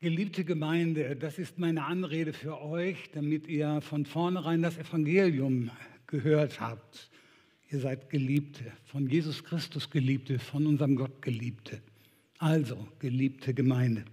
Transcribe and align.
Geliebte 0.00 0.44
Gemeinde, 0.44 1.16
das 1.16 1.40
ist 1.40 1.58
meine 1.58 1.84
Anrede 1.84 2.32
für 2.32 2.62
euch, 2.62 3.10
damit 3.14 3.48
ihr 3.48 3.80
von 3.80 4.06
vornherein 4.06 4.62
das 4.62 4.78
Evangelium 4.78 5.72
gehört 6.06 6.60
habt. 6.60 7.10
Ihr 7.72 7.80
seid 7.80 8.08
Geliebte, 8.08 8.62
von 8.84 9.08
Jesus 9.08 9.42
Christus 9.42 9.90
Geliebte, 9.90 10.38
von 10.38 10.68
unserem 10.68 10.94
Gott 10.94 11.20
Geliebte. 11.20 11.82
Also, 12.38 12.86
geliebte 13.00 13.52
Gemeinde. 13.52 14.04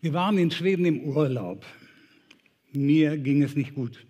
Wir 0.00 0.12
waren 0.12 0.38
in 0.38 0.50
Schweden 0.50 0.84
im 0.84 1.04
Urlaub. 1.04 1.64
Mir 2.72 3.16
ging 3.16 3.44
es 3.44 3.54
nicht 3.54 3.76
gut. 3.76 4.04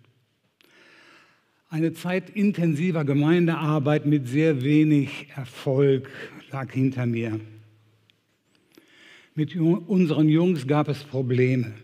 Eine 1.69 1.93
Zeit 1.93 2.31
intensiver 2.31 3.05
Gemeindearbeit 3.05 4.07
mit 4.07 4.27
sehr 4.27 4.63
wenig 4.63 5.27
Erfolg 5.35 6.09
lag 6.49 6.71
hinter 6.71 7.05
mir. 7.05 7.39
Mit 9.37 9.55
unseren 9.55 10.29
Jungs 10.29 10.65
gab 10.65 10.87
es 10.87 11.03
Probleme. 11.03 11.75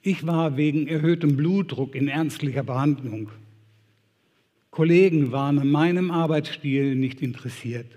Ich 0.00 0.24
war 0.24 0.56
wegen 0.56 0.86
erhöhtem 0.86 1.36
Blutdruck 1.36 1.96
in 1.96 2.06
ernstlicher 2.06 2.62
Behandlung. 2.62 3.30
Kollegen 4.70 5.32
waren 5.32 5.58
an 5.58 5.68
meinem 5.68 6.12
Arbeitsstil 6.12 6.94
nicht 6.94 7.20
interessiert. 7.20 7.90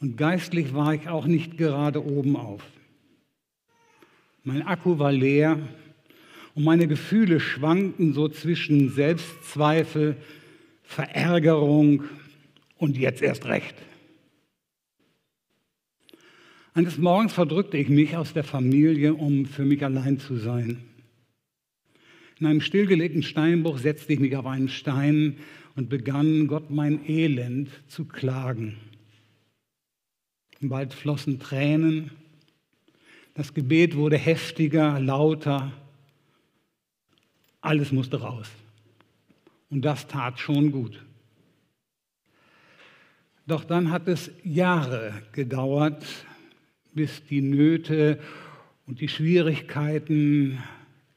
Und 0.00 0.16
geistlich 0.16 0.72
war 0.72 0.94
ich 0.94 1.08
auch 1.08 1.26
nicht 1.26 1.58
gerade 1.58 2.06
oben 2.06 2.36
auf. 2.36 2.62
Mein 4.44 4.64
Akku 4.64 5.00
war 5.00 5.10
leer 5.10 5.58
und 6.54 6.62
meine 6.62 6.86
Gefühle 6.86 7.40
schwankten 7.40 8.12
so 8.12 8.28
zwischen 8.28 8.90
Selbstzweifel, 8.90 10.16
Verärgerung 10.84 12.04
und 12.76 12.96
jetzt 12.96 13.20
erst 13.20 13.46
recht. 13.46 13.74
Eines 16.78 16.96
Morgens 16.96 17.32
verdrückte 17.32 17.76
ich 17.76 17.88
mich 17.88 18.16
aus 18.16 18.34
der 18.34 18.44
Familie, 18.44 19.14
um 19.14 19.46
für 19.46 19.64
mich 19.64 19.84
allein 19.84 20.20
zu 20.20 20.36
sein. 20.36 20.84
In 22.38 22.46
einem 22.46 22.60
stillgelegten 22.60 23.24
Steinbruch 23.24 23.78
setzte 23.78 24.12
ich 24.12 24.20
mich 24.20 24.36
auf 24.36 24.46
einen 24.46 24.68
Stein 24.68 25.38
und 25.74 25.88
begann 25.88 26.46
Gott 26.46 26.70
mein 26.70 27.04
Elend 27.04 27.68
zu 27.88 28.04
klagen. 28.04 28.76
Bald 30.60 30.94
flossen 30.94 31.40
Tränen. 31.40 32.12
Das 33.34 33.54
Gebet 33.54 33.96
wurde 33.96 34.16
heftiger, 34.16 35.00
lauter. 35.00 35.72
Alles 37.60 37.90
musste 37.90 38.20
raus. 38.20 38.48
Und 39.68 39.84
das 39.84 40.06
tat 40.06 40.38
schon 40.38 40.70
gut. 40.70 41.04
Doch 43.48 43.64
dann 43.64 43.90
hat 43.90 44.06
es 44.06 44.30
Jahre 44.44 45.12
gedauert, 45.32 46.04
bis 46.98 47.24
die 47.26 47.42
Nöte 47.42 48.18
und 48.88 49.00
die 49.00 49.06
Schwierigkeiten 49.06 50.58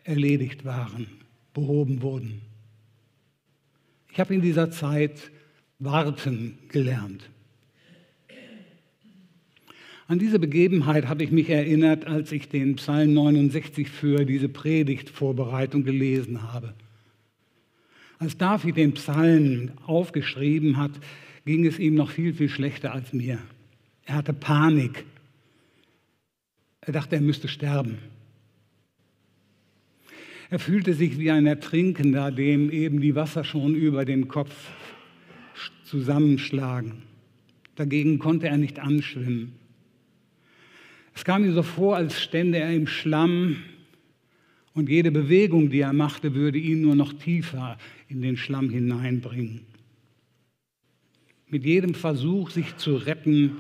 erledigt 0.04 0.64
waren, 0.64 1.08
behoben 1.56 2.04
wurden. 2.04 2.42
Ich 4.12 4.20
habe 4.20 4.36
in 4.36 4.44
dieser 4.44 4.70
Zeit 4.70 5.32
warten 5.80 6.60
gelernt. 6.68 7.32
An 10.06 10.20
diese 10.20 10.38
Begebenheit 10.38 11.08
habe 11.08 11.24
ich 11.24 11.32
mich 11.32 11.50
erinnert, 11.50 12.06
als 12.06 12.32
ich 12.32 12.48
den 12.48 12.76
Psalm 12.76 13.16
69 13.16 13.90
für 13.90 14.24
diese 14.24 14.50
Predigtvorbereitung 14.50 15.84
gelesen 15.84 16.44
habe. 16.44 16.76
Als 18.20 18.38
David 18.38 18.78
den 18.78 18.94
Psalm 18.94 19.72
aufgeschrieben 19.88 20.78
hat, 20.78 20.92
ging 21.44 21.66
es 21.66 21.80
ihm 21.80 21.96
noch 21.96 22.12
viel, 22.12 22.36
viel 22.36 22.50
schlechter 22.50 22.94
als 22.94 23.14
mir. 23.14 23.40
Er 24.06 24.16
hatte 24.18 24.34
Panik 24.34 25.06
er 26.82 26.94
dachte, 26.94 27.16
er 27.16 27.22
müsste 27.22 27.48
sterben. 27.48 28.00
Er 30.50 30.60
fühlte 30.60 30.94
sich 30.94 31.18
wie 31.18 31.32
ein 31.32 31.46
Ertrinkender, 31.46 32.32
dem 32.32 32.72
eben 32.72 33.00
die 33.00 33.16
Wasser 33.16 33.44
schon 33.44 33.74
über 33.74 34.04
den 34.04 34.28
Kopf 34.28 34.54
zusammenschlagen. 35.86 37.04
Dagegen 37.76 38.20
konnte 38.20 38.48
er 38.48 38.58
nicht 38.58 38.80
anschwimmen. 38.80 39.54
Es 41.14 41.24
kam 41.24 41.46
ihm 41.46 41.54
so 41.54 41.64
vor, 41.64 41.96
als 41.96 42.22
stände 42.22 42.58
er 42.58 42.74
im 42.74 42.88
Schlamm 42.88 43.64
und 44.74 44.90
jede 44.90 45.12
Bewegung, 45.12 45.70
die 45.70 45.82
er 45.82 45.94
machte, 45.94 46.34
würde 46.34 46.58
ihn 46.58 46.82
nur 46.82 46.96
noch 46.96 47.14
tiefer 47.14 47.78
in 48.08 48.22
den 48.22 48.38
Schlamm 48.38 48.70
hineinbringen. 48.70 49.62
Mit 51.48 51.66
jedem 51.66 51.94
Versuch, 51.94 52.50
sich 52.50 52.78
zu 52.78 52.96
retten, 52.96 53.58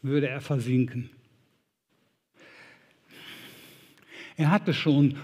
würde 0.00 0.28
er 0.28 0.40
versinken. 0.40 1.10
Er 4.36 4.50
hatte 4.50 4.74
schon 4.74 5.16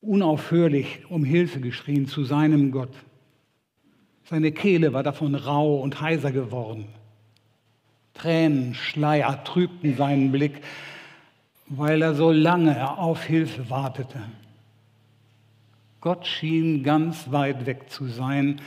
unaufhörlich 0.00 1.00
um 1.08 1.24
Hilfe 1.24 1.60
geschrien 1.60 2.06
zu 2.06 2.24
seinem 2.24 2.70
Gott. 2.70 2.92
Seine 4.24 4.52
Kehle 4.52 4.92
war 4.92 5.02
davon 5.02 5.34
rau 5.34 5.76
und 5.80 6.00
heiser 6.00 6.32
geworden. 6.32 6.86
Tränen, 8.14 8.74
Schleier 8.74 9.44
trübten 9.44 9.96
seinen 9.96 10.32
Blick, 10.32 10.62
weil 11.68 12.02
er 12.02 12.14
so 12.14 12.30
lange 12.32 12.98
auf 12.98 13.24
Hilfe 13.24 13.68
wartete. 13.70 14.20
Gott 16.00 16.26
schien 16.26 16.82
ganz 16.82 17.30
weit 17.30 17.66
weg 17.66 17.90
zu 17.90 18.06
sein 18.06 18.60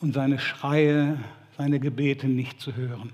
und 0.00 0.14
seine 0.14 0.38
Schreie, 0.38 1.18
seine 1.56 1.78
Gebete 1.78 2.26
nicht 2.26 2.60
zu 2.60 2.74
hören. 2.74 3.12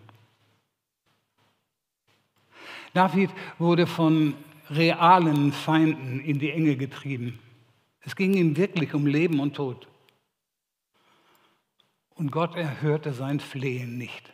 David 2.95 3.31
wurde 3.59 3.87
von 3.87 4.35
realen 4.71 5.53
Feinden 5.53 6.21
in 6.21 6.39
die 6.39 6.51
Enge 6.51 6.77
getrieben. 6.77 7.39
Es 8.01 8.17
ging 8.17 8.35
ihm 8.35 8.57
wirklich 8.57 8.95
um 8.95 9.07
Leben 9.07 9.41
und 9.41 9.55
Tod. 9.55 9.89
Und 12.15 12.31
Gott 12.31 12.55
erhörte 12.57 13.13
sein 13.13 13.41
Flehen 13.41 13.99
nicht. 13.99 14.33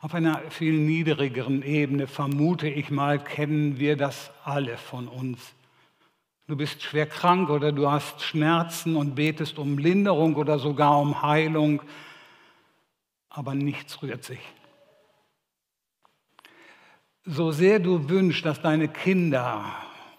Auf 0.00 0.14
einer 0.14 0.50
viel 0.50 0.74
niedrigeren 0.74 1.62
Ebene, 1.62 2.06
vermute 2.06 2.68
ich 2.68 2.90
mal, 2.90 3.22
kennen 3.22 3.78
wir 3.78 3.96
das 3.96 4.30
alle 4.44 4.76
von 4.76 5.08
uns. 5.08 5.54
Du 6.46 6.56
bist 6.56 6.82
schwer 6.82 7.06
krank 7.06 7.48
oder 7.48 7.72
du 7.72 7.90
hast 7.90 8.22
Schmerzen 8.22 8.96
und 8.96 9.14
betest 9.14 9.58
um 9.58 9.78
Linderung 9.78 10.36
oder 10.36 10.58
sogar 10.58 11.00
um 11.00 11.22
Heilung, 11.22 11.82
aber 13.30 13.54
nichts 13.54 14.02
rührt 14.02 14.24
sich 14.24 14.40
so 17.24 17.52
sehr 17.52 17.78
du 17.78 18.08
wünschst, 18.08 18.44
dass 18.44 18.60
deine 18.60 18.88
Kinder 18.88 19.64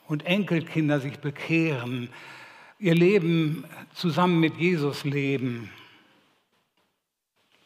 und 0.07 0.25
Enkelkinder 0.25 0.99
sich 0.99 1.19
bekehren, 1.19 2.09
ihr 2.79 2.95
Leben 2.95 3.65
zusammen 3.93 4.39
mit 4.39 4.57
Jesus 4.57 5.03
leben, 5.03 5.69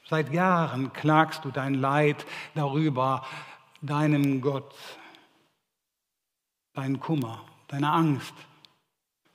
seit 0.09 0.33
Jahren 0.33 0.91
klagst 0.93 1.45
du 1.45 1.51
dein 1.51 1.75
Leid 1.75 2.25
darüber 2.55 3.25
deinem 3.81 4.41
Gott, 4.41 4.75
deinen 6.73 6.99
Kummer, 6.99 7.45
deine 7.67 7.91
Angst. 7.91 8.33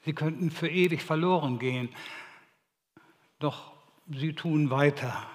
Sie 0.04 0.12
könnten 0.12 0.50
für 0.50 0.68
ewig 0.68 1.02
verloren 1.02 1.58
gehen, 1.58 1.88
doch 3.38 3.72
sie 4.10 4.34
tun 4.34 4.70
weiter, 4.70 5.26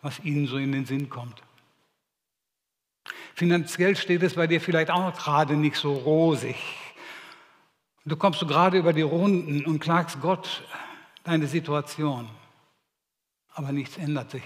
was 0.00 0.20
ihnen 0.20 0.46
so 0.46 0.56
in 0.56 0.72
den 0.72 0.86
Sinn 0.86 1.10
kommt. 1.10 1.42
Finanziell 3.34 3.96
steht 3.96 4.22
es 4.22 4.34
bei 4.34 4.46
dir 4.46 4.60
vielleicht 4.60 4.90
auch 4.90 5.12
gerade 5.12 5.56
nicht 5.56 5.76
so 5.76 5.92
rosig. 5.92 6.54
Du 8.04 8.16
kommst 8.16 8.38
so 8.38 8.46
gerade 8.46 8.78
über 8.78 8.92
die 8.92 9.02
Runden 9.02 9.64
und 9.64 9.80
klagst 9.80 10.20
Gott 10.20 10.62
deine 11.24 11.48
Situation. 11.48 12.30
Aber 13.52 13.72
nichts 13.72 13.96
ändert 13.96 14.30
sich. 14.30 14.44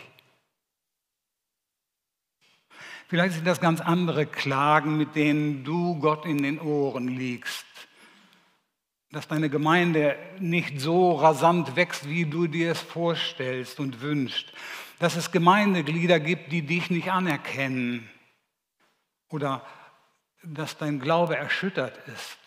Vielleicht 3.09 3.35
sind 3.35 3.47
das 3.47 3.61
ganz 3.61 3.83
andere 3.83 4.25
Klagen, 4.25 4.97
mit 4.97 5.15
denen 5.15 5.65
du 5.65 5.99
Gott 5.99 6.25
in 6.25 6.43
den 6.43 6.59
Ohren 6.59 7.09
liegst. 7.09 7.67
Dass 9.11 9.29
deine 9.29 9.51
Gemeinde 9.51 10.17
nicht 10.39 10.81
so 10.81 11.13
rasant 11.13 11.77
wächst, 11.77 12.09
wie 12.09 12.25
du 12.25 12.47
dir 12.47 12.73
es 12.73 12.81
vorstellst 12.81 13.81
und 13.81 14.01
wünschst. 14.01 14.51
Dass 14.99 15.17
es 15.17 15.31
Gemeindeglieder 15.31 16.21
gibt, 16.21 16.53
die 16.53 16.63
dich 16.63 16.89
nicht 16.89 17.11
anerkennen 17.11 18.09
oder 19.29 19.67
dass 20.43 20.77
dein 20.77 21.01
Glaube 21.01 21.37
erschüttert 21.37 21.97
ist, 22.09 22.39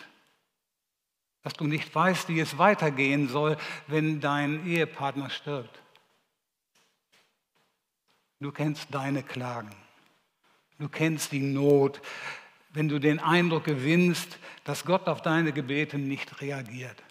dass 1.44 1.54
du 1.54 1.66
nicht 1.66 1.94
weißt, 1.94 2.30
wie 2.30 2.40
es 2.40 2.58
weitergehen 2.58 3.28
soll, 3.28 3.58
wenn 3.88 4.22
dein 4.22 4.66
Ehepartner 4.66 5.30
stirbt. 5.30 5.82
Du 8.40 8.52
kennst 8.52 8.94
deine 8.94 9.24
Klagen, 9.24 9.76
du 10.80 10.90
kennst 10.90 11.32
die 11.32 11.42
Not, 11.42 12.02
wenn 12.74 12.88
du 12.88 13.00
den 13.00 13.20
Eindruck 13.20 13.66
gewinnst, 13.66 14.40
dass 14.64 14.86
Gott 14.86 15.08
auf 15.08 15.22
deine 15.22 15.52
Gebete 15.52 15.98
nicht 15.98 16.42
reagiert. 16.42 17.04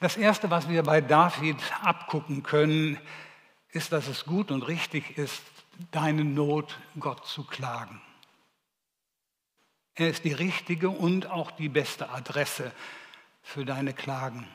Das 0.00 0.16
Erste, 0.16 0.50
was 0.50 0.68
wir 0.68 0.82
bei 0.82 1.00
David 1.00 1.56
abgucken 1.82 2.42
können, 2.42 2.98
ist, 3.70 3.92
dass 3.92 4.08
es 4.08 4.24
gut 4.24 4.50
und 4.50 4.62
richtig 4.62 5.16
ist, 5.16 5.42
deine 5.90 6.24
Not 6.24 6.78
Gott 6.98 7.26
zu 7.26 7.44
klagen. 7.44 8.00
Er 9.94 10.10
ist 10.10 10.24
die 10.24 10.32
richtige 10.32 10.90
und 10.90 11.30
auch 11.30 11.50
die 11.52 11.68
beste 11.68 12.10
Adresse 12.10 12.72
für 13.42 13.64
deine 13.64 13.92
Klagen. 13.92 14.48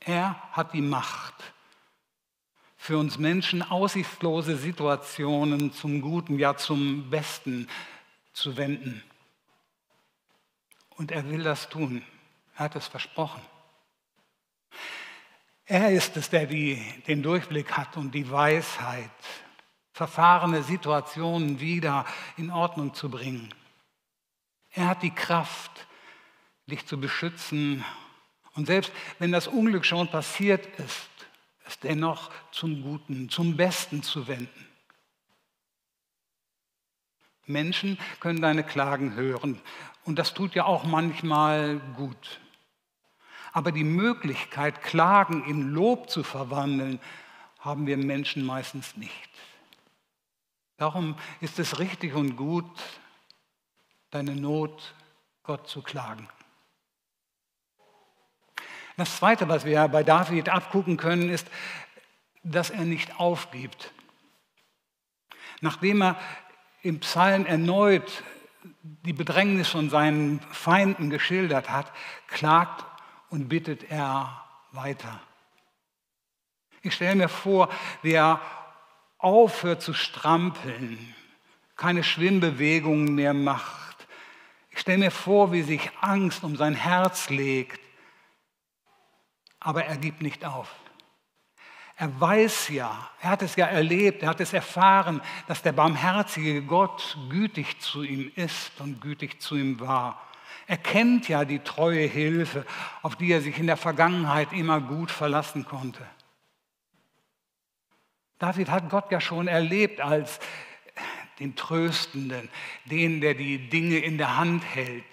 Er 0.00 0.40
hat 0.52 0.72
die 0.72 0.80
Macht, 0.80 1.34
für 2.76 2.98
uns 2.98 3.18
Menschen 3.18 3.62
aussichtslose 3.62 4.58
Situationen 4.58 5.72
zum 5.72 6.02
Guten, 6.02 6.38
ja 6.38 6.54
zum 6.54 7.08
Besten 7.08 7.66
zu 8.34 8.58
wenden. 8.58 9.02
Und 10.90 11.10
er 11.10 11.28
will 11.30 11.42
das 11.42 11.70
tun. 11.70 12.04
Er 12.56 12.66
hat 12.66 12.76
es 12.76 12.86
versprochen. 12.86 13.40
Er 15.64 15.92
ist 15.92 16.16
es, 16.18 16.28
der 16.28 16.44
die, 16.44 16.76
den 17.06 17.22
Durchblick 17.22 17.72
hat 17.72 17.96
und 17.96 18.14
die 18.14 18.30
Weisheit, 18.30 19.10
verfahrene 19.94 20.64
Situationen 20.64 21.60
wieder 21.60 22.04
in 22.36 22.50
Ordnung 22.50 22.94
zu 22.94 23.08
bringen. 23.08 23.54
Er 24.72 24.88
hat 24.88 25.02
die 25.02 25.14
Kraft, 25.14 25.86
dich 26.66 26.84
zu 26.84 27.00
beschützen. 27.00 27.84
Und 28.54 28.66
selbst 28.66 28.92
wenn 29.20 29.30
das 29.30 29.46
Unglück 29.46 29.86
schon 29.86 30.08
passiert 30.08 30.66
ist, 30.80 31.08
es 31.64 31.78
dennoch 31.78 32.30
zum 32.50 32.82
Guten, 32.82 33.30
zum 33.30 33.56
Besten 33.56 34.02
zu 34.02 34.26
wenden. 34.26 34.68
Menschen 37.46 37.98
können 38.18 38.42
deine 38.42 38.64
Klagen 38.64 39.14
hören 39.14 39.60
und 40.04 40.18
das 40.18 40.34
tut 40.34 40.56
ja 40.56 40.64
auch 40.64 40.84
manchmal 40.84 41.78
gut. 41.96 42.40
Aber 43.52 43.70
die 43.70 43.84
Möglichkeit, 43.84 44.82
Klagen 44.82 45.44
in 45.44 45.70
Lob 45.70 46.10
zu 46.10 46.24
verwandeln, 46.24 46.98
haben 47.60 47.86
wir 47.86 47.96
Menschen 47.96 48.44
meistens 48.44 48.96
nicht. 48.96 49.33
Darum 50.76 51.16
ist 51.40 51.58
es 51.58 51.78
richtig 51.78 52.14
und 52.14 52.36
gut, 52.36 52.64
deine 54.10 54.34
Not 54.34 54.94
Gott 55.42 55.68
zu 55.68 55.82
klagen. 55.82 56.28
Das 58.96 59.16
Zweite, 59.16 59.48
was 59.48 59.64
wir 59.64 59.86
bei 59.88 60.02
David 60.02 60.48
abgucken 60.48 60.96
können, 60.96 61.28
ist, 61.28 61.48
dass 62.42 62.70
er 62.70 62.84
nicht 62.84 63.18
aufgibt. 63.18 63.92
Nachdem 65.60 66.02
er 66.02 66.20
im 66.82 67.00
Psalm 67.00 67.46
erneut 67.46 68.22
die 68.82 69.12
Bedrängnis 69.12 69.68
von 69.68 69.90
seinen 69.90 70.40
Feinden 70.52 71.10
geschildert 71.10 71.70
hat, 71.70 71.92
klagt 72.28 72.84
und 73.30 73.48
bittet 73.48 73.90
er 73.90 74.44
weiter. 74.72 75.20
Ich 76.82 76.94
stelle 76.94 77.16
mir 77.16 77.28
vor, 77.28 77.68
wer 78.02 78.40
aufhört 79.24 79.80
zu 79.80 79.94
strampeln, 79.94 81.14
keine 81.76 82.04
Schwimmbewegungen 82.04 83.14
mehr 83.14 83.34
macht. 83.34 84.06
Ich 84.70 84.80
stelle 84.80 84.98
mir 84.98 85.10
vor, 85.10 85.50
wie 85.50 85.62
sich 85.62 85.90
Angst 86.00 86.44
um 86.44 86.56
sein 86.56 86.74
Herz 86.74 87.30
legt, 87.30 87.80
aber 89.60 89.84
er 89.86 89.96
gibt 89.96 90.20
nicht 90.20 90.44
auf. 90.44 90.68
Er 91.96 92.20
weiß 92.20 92.68
ja, 92.68 93.08
er 93.20 93.30
hat 93.30 93.42
es 93.42 93.56
ja 93.56 93.66
erlebt, 93.66 94.22
er 94.22 94.30
hat 94.30 94.40
es 94.40 94.52
erfahren, 94.52 95.22
dass 95.46 95.62
der 95.62 95.72
barmherzige 95.72 96.62
Gott 96.62 97.16
gütig 97.30 97.80
zu 97.80 98.02
ihm 98.02 98.30
ist 98.34 98.80
und 98.80 99.00
gütig 99.00 99.40
zu 99.40 99.56
ihm 99.56 99.80
war. 99.80 100.20
Er 100.66 100.76
kennt 100.76 101.28
ja 101.28 101.44
die 101.44 101.60
treue 101.60 102.06
Hilfe, 102.06 102.66
auf 103.02 103.16
die 103.16 103.30
er 103.30 103.40
sich 103.40 103.58
in 103.58 103.68
der 103.68 103.76
Vergangenheit 103.76 104.52
immer 104.52 104.80
gut 104.80 105.10
verlassen 105.10 105.64
konnte. 105.64 106.04
David 108.38 108.70
hat 108.70 108.90
Gott 108.90 109.10
ja 109.10 109.20
schon 109.20 109.48
erlebt 109.48 110.00
als 110.00 110.40
den 111.38 111.56
Tröstenden, 111.56 112.48
den, 112.84 113.20
der 113.20 113.34
die 113.34 113.68
Dinge 113.68 113.98
in 113.98 114.18
der 114.18 114.36
Hand 114.36 114.64
hält, 114.74 115.04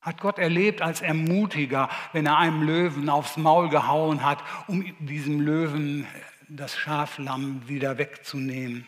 hat 0.00 0.20
Gott 0.20 0.38
erlebt 0.38 0.82
als 0.82 1.00
Ermutiger, 1.00 1.88
wenn 2.12 2.26
er 2.26 2.38
einem 2.38 2.62
Löwen 2.62 3.08
aufs 3.08 3.36
Maul 3.36 3.68
gehauen 3.68 4.22
hat, 4.22 4.42
um 4.68 4.94
diesem 5.04 5.40
Löwen 5.40 6.06
das 6.48 6.76
Schaflamm 6.76 7.66
wieder 7.66 7.98
wegzunehmen. 7.98 8.86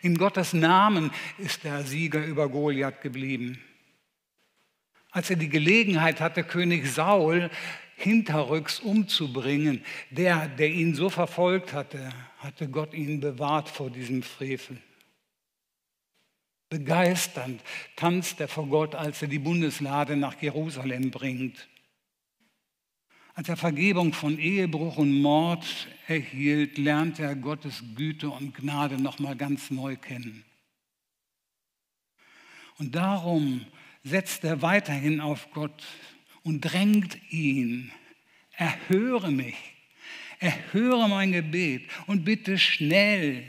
In 0.00 0.16
Gottes 0.16 0.54
Namen 0.54 1.10
ist 1.36 1.64
der 1.64 1.82
Sieger 1.82 2.24
über 2.24 2.48
Goliath 2.48 3.02
geblieben. 3.02 3.60
Als 5.10 5.28
er 5.28 5.36
die 5.36 5.50
Gelegenheit 5.50 6.20
hatte, 6.20 6.44
König 6.44 6.90
Saul 6.90 7.50
hinterrücks 8.00 8.80
umzubringen, 8.80 9.84
der, 10.10 10.48
der 10.48 10.70
ihn 10.70 10.94
so 10.94 11.10
verfolgt 11.10 11.72
hatte, 11.72 12.12
hatte 12.38 12.68
Gott 12.68 12.94
ihn 12.94 13.20
bewahrt 13.20 13.68
vor 13.68 13.90
diesem 13.90 14.22
Frevel. 14.22 14.78
Begeisternd 16.70 17.62
tanzt 17.96 18.40
er 18.40 18.48
vor 18.48 18.68
Gott, 18.68 18.94
als 18.94 19.20
er 19.22 19.28
die 19.28 19.40
Bundeslade 19.40 20.16
nach 20.16 20.40
Jerusalem 20.40 21.10
bringt. 21.10 21.68
Als 23.34 23.48
er 23.48 23.56
Vergebung 23.56 24.12
von 24.12 24.38
Ehebruch 24.38 24.96
und 24.96 25.20
Mord 25.20 25.64
erhielt, 26.06 26.78
lernt 26.78 27.18
er 27.18 27.34
Gottes 27.34 27.82
Güte 27.96 28.30
und 28.30 28.54
Gnade 28.54 29.00
nochmal 29.00 29.36
ganz 29.36 29.70
neu 29.70 29.96
kennen. 29.96 30.44
Und 32.78 32.94
darum 32.94 33.66
setzt 34.02 34.44
er 34.44 34.62
weiterhin 34.62 35.20
auf 35.20 35.50
Gott 35.52 35.84
und 36.42 36.60
drängt 36.60 37.18
ihn, 37.30 37.92
erhöre 38.52 39.30
mich, 39.30 39.56
erhöre 40.38 41.08
mein 41.08 41.32
Gebet 41.32 41.88
und 42.06 42.24
bitte 42.24 42.58
schnell. 42.58 43.44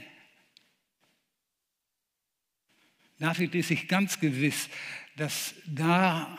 David 3.19 3.53
ist 3.55 3.67
sich 3.67 3.87
ganz 3.87 4.19
gewiss, 4.19 4.69
dass 5.15 5.53
da 5.67 6.37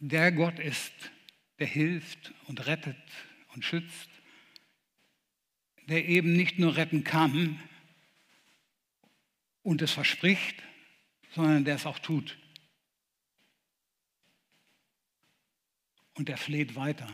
der 0.00 0.32
Gott 0.32 0.58
ist, 0.58 0.92
der 1.58 1.68
hilft 1.68 2.32
und 2.48 2.66
rettet 2.66 2.96
und 3.54 3.64
schützt, 3.64 4.08
der 5.86 6.08
eben 6.08 6.32
nicht 6.32 6.58
nur 6.58 6.76
retten 6.76 7.04
kann 7.04 7.60
und 9.62 9.80
es 9.80 9.92
verspricht, 9.92 10.56
sondern 11.34 11.64
der 11.64 11.76
es 11.76 11.86
auch 11.86 11.98
tut. 11.98 12.36
Und 16.14 16.28
er 16.28 16.36
fleht 16.36 16.76
weiter. 16.76 17.08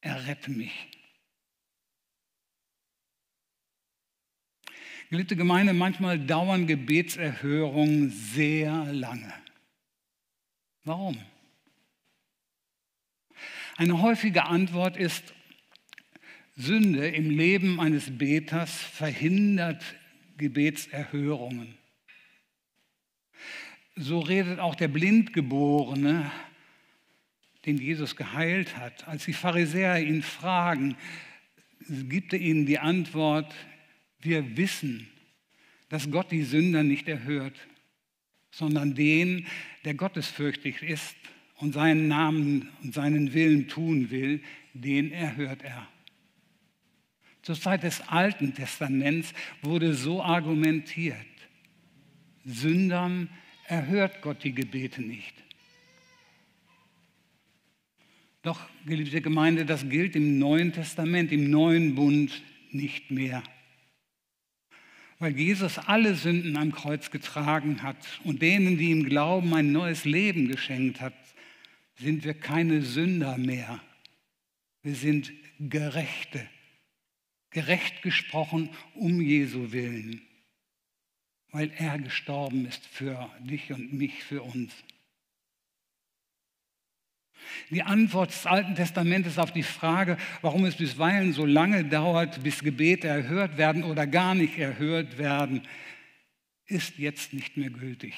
Er 0.00 0.26
rette 0.26 0.50
mich. 0.50 0.88
Geliebte 5.10 5.36
Gemeinde, 5.36 5.72
manchmal 5.72 6.18
dauern 6.18 6.66
Gebetserhörungen 6.66 8.10
sehr 8.10 8.92
lange. 8.92 9.32
Warum? 10.84 11.18
Eine 13.76 14.02
häufige 14.02 14.44
Antwort 14.44 14.96
ist, 14.96 15.34
Sünde 16.56 17.08
im 17.08 17.30
Leben 17.30 17.80
eines 17.80 18.18
Beters 18.18 18.72
verhindert 18.74 19.82
Gebetserhörungen. 20.36 21.78
So 23.94 24.20
redet 24.20 24.58
auch 24.58 24.74
der 24.74 24.88
Blindgeborene, 24.88 26.30
den 27.66 27.78
Jesus 27.78 28.16
geheilt 28.16 28.76
hat. 28.76 29.06
Als 29.08 29.24
die 29.24 29.32
Pharisäer 29.32 30.00
ihn 30.00 30.22
fragen, 30.22 30.96
gibt 31.88 32.32
er 32.32 32.40
ihnen 32.40 32.66
die 32.66 32.78
Antwort, 32.78 33.54
wir 34.20 34.56
wissen, 34.56 35.08
dass 35.88 36.10
Gott 36.10 36.30
die 36.30 36.42
Sünder 36.42 36.82
nicht 36.82 37.08
erhört, 37.08 37.56
sondern 38.50 38.94
den, 38.94 39.46
der 39.84 39.94
gottesfürchtig 39.94 40.82
ist 40.82 41.16
und 41.56 41.72
seinen 41.72 42.08
Namen 42.08 42.68
und 42.82 42.94
seinen 42.94 43.32
Willen 43.32 43.68
tun 43.68 44.10
will, 44.10 44.42
den 44.74 45.12
erhört 45.12 45.62
er. 45.62 45.88
Zur 47.42 47.58
Zeit 47.58 47.82
des 47.82 48.00
Alten 48.08 48.54
Testaments 48.54 49.32
wurde 49.62 49.94
so 49.94 50.22
argumentiert. 50.22 51.16
Sündern 52.44 53.30
erhört 53.66 54.22
Gott 54.22 54.44
die 54.44 54.52
Gebete 54.52 55.02
nicht. 55.02 55.34
Doch, 58.48 58.60
geliebte 58.86 59.20
Gemeinde, 59.20 59.66
das 59.66 59.86
gilt 59.90 60.16
im 60.16 60.38
Neuen 60.38 60.72
Testament, 60.72 61.32
im 61.32 61.50
neuen 61.50 61.94
Bund 61.94 62.42
nicht 62.70 63.10
mehr 63.10 63.42
weil 65.18 65.36
Jesus 65.36 65.78
alle 65.78 66.14
Sünden 66.14 66.56
am 66.56 66.72
Kreuz 66.72 67.10
getragen 67.10 67.82
hat 67.82 67.96
und 68.24 68.40
denen, 68.40 68.78
die 68.78 68.90
ihm 68.90 69.04
glauben, 69.04 69.52
ein 69.54 69.72
neues 69.72 70.04
Leben 70.04 70.48
geschenkt 70.48 71.00
hat, 71.00 71.14
sind 71.96 72.24
wir 72.24 72.34
keine 72.34 72.82
Sünder 72.82 73.36
mehr. 73.36 73.80
Wir 74.82 74.94
sind 74.94 75.32
Gerechte, 75.58 76.48
gerecht 77.50 78.02
gesprochen 78.02 78.70
um 78.94 79.20
Jesu 79.20 79.72
willen, 79.72 80.22
weil 81.50 81.72
er 81.76 81.98
gestorben 81.98 82.66
ist 82.66 82.86
für 82.86 83.28
dich 83.40 83.72
und 83.72 83.92
mich, 83.92 84.22
für 84.22 84.42
uns. 84.42 84.72
Die 87.70 87.82
Antwort 87.82 88.30
des 88.30 88.46
Alten 88.46 88.74
Testamentes 88.74 89.38
auf 89.38 89.52
die 89.52 89.62
Frage, 89.62 90.16
warum 90.42 90.64
es 90.64 90.76
bisweilen 90.76 91.32
so 91.32 91.44
lange 91.44 91.84
dauert, 91.84 92.42
bis 92.42 92.60
Gebete 92.60 93.08
erhört 93.08 93.58
werden 93.58 93.84
oder 93.84 94.06
gar 94.06 94.34
nicht 94.34 94.58
erhört 94.58 95.18
werden, 95.18 95.62
ist 96.66 96.98
jetzt 96.98 97.32
nicht 97.32 97.56
mehr 97.56 97.70
gültig. 97.70 98.14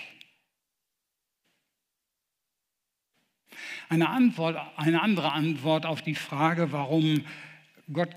Eine, 3.89 4.09
Antwort, 4.09 4.57
eine 4.77 5.03
andere 5.03 5.33
Antwort 5.33 5.85
auf 5.85 6.03
die 6.03 6.15
Frage, 6.15 6.73
warum 6.73 7.25
Gott, 7.93 8.17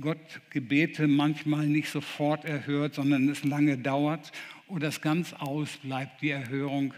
Gott 0.00 0.40
Gebete 0.50 1.06
manchmal 1.06 1.66
nicht 1.66 1.90
sofort 1.90 2.46
erhört, 2.46 2.94
sondern 2.94 3.28
es 3.28 3.44
lange 3.44 3.76
dauert 3.76 4.32
oder 4.66 4.88
es 4.88 5.02
ganz 5.02 5.34
ausbleibt, 5.34 6.22
die 6.22 6.30
Erhörung, 6.30 6.94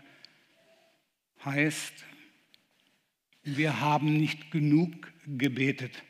heißt, 1.45 1.93
wir 3.47 3.81
haben 3.81 4.19
nicht 4.19 4.51
genug 4.51 5.13
gebetet. 5.27 6.03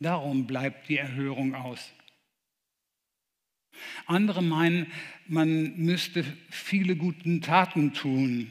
Darum 0.00 0.46
bleibt 0.46 0.88
die 0.88 0.98
Erhörung 0.98 1.54
aus. 1.54 1.92
Andere 4.06 4.42
meinen, 4.42 4.86
man 5.26 5.76
müsste 5.76 6.24
viele 6.50 6.94
gute 6.94 7.40
Taten 7.40 7.94
tun. 7.94 8.50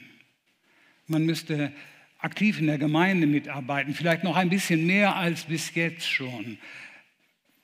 Man 1.08 1.25
müsste 1.25 1.72
aktiv 2.18 2.60
in 2.60 2.68
der 2.68 2.78
Gemeinde 2.78 3.28
mitarbeiten, 3.28 3.94
vielleicht 3.94 4.24
noch 4.24 4.36
ein 4.36 4.50
bisschen 4.50 4.88
mehr 4.88 5.16
als 5.16 5.46
bis 5.46 5.75
jetzt 5.75 6.10
schon. 6.10 6.58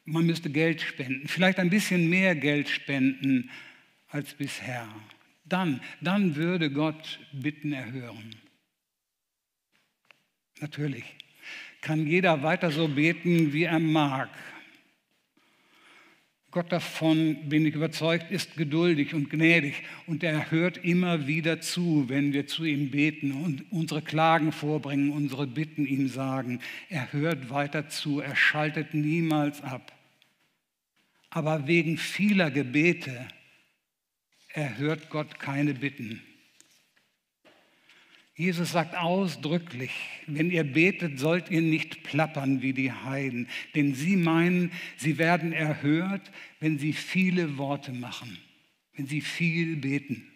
Man 0.06 0.26
müsste 0.26 0.50
Geld 0.50 0.82
spenden, 0.82 1.28
vielleicht 1.28 1.60
ein 1.60 1.70
bisschen 1.70 2.10
mehr 2.10 2.36
Geld 2.36 2.70
spenden 2.70 3.50
als 4.10 4.34
bisher. 4.34 4.88
Dann, 5.46 5.82
dann 6.02 6.36
würde 6.36 6.70
Gott 6.72 7.20
Bitten 7.32 7.74
erhören. 7.74 8.36
Natürlich 10.60 11.06
kann 11.82 12.08
jeder 12.08 12.44
weiter 12.44 12.72
so 12.72 12.88
beten, 12.88 13.54
wie 13.54 13.64
er 13.64 13.80
mag. 13.80 14.30
Gott 16.50 16.72
davon, 16.72 17.50
bin 17.50 17.66
ich 17.66 17.76
überzeugt, 17.76 18.32
ist 18.32 18.56
geduldig 18.56 19.14
und 19.14 19.30
gnädig 19.30 19.84
und 20.08 20.24
er 20.24 20.50
hört 20.50 20.78
immer 20.78 21.28
wieder 21.28 21.62
zu, 21.62 22.06
wenn 22.08 22.34
wir 22.34 22.48
zu 22.48 22.64
ihm 22.64 22.90
beten 22.90 23.32
und 23.32 23.72
unsere 23.72 24.02
Klagen 24.02 24.52
vorbringen, 24.52 25.12
unsere 25.12 25.46
Bitten 25.46 25.86
ihm 25.86 26.08
sagen. 26.08 26.60
Er 26.90 27.14
hört 27.14 27.50
weiter 27.50 27.90
zu, 27.90 28.22
er 28.22 28.36
schaltet 28.36 28.94
niemals 28.94 29.62
ab. 29.62 29.94
Aber 31.30 31.68
wegen 31.68 31.98
vieler 31.98 32.50
Gebete 32.50 33.28
erhört 34.54 35.10
Gott 35.10 35.40
keine 35.40 35.74
Bitten. 35.74 36.24
Jesus 38.38 38.74
sagt 38.74 38.96
ausdrücklich, 38.96 39.90
wenn 40.28 40.52
ihr 40.52 40.64
betet, 40.64 41.18
sollt 41.18 41.50
ihr 41.50 41.64
nicht 41.64 42.04
plappern 42.04 42.62
wie 42.62 42.72
die 42.72 42.92
Heiden, 42.92 43.48
denn 43.74 43.96
sie 43.96 44.16
meinen, 44.16 44.72
sie 44.96 45.18
werden 45.18 45.54
erhört, 45.54 46.32
wenn 46.60 46.78
sie 46.78 46.94
viele 46.94 47.58
Worte 47.58 47.92
machen, 47.92 48.38
wenn 48.94 49.08
sie 49.08 49.22
viel 49.22 49.78
beten. 49.78 50.32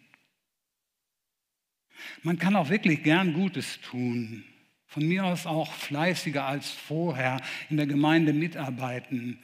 Man 2.24 2.40
kann 2.40 2.56
auch 2.56 2.72
wirklich 2.72 3.04
gern 3.04 3.34
Gutes 3.34 3.80
tun, 3.82 4.46
von 4.88 5.08
mir 5.08 5.24
aus 5.24 5.46
auch 5.46 5.72
fleißiger 5.72 6.44
als 6.44 6.72
vorher 6.72 7.40
in 7.70 7.78
der 7.78 7.86
Gemeinde 7.86 8.34
mitarbeiten. 8.34 9.38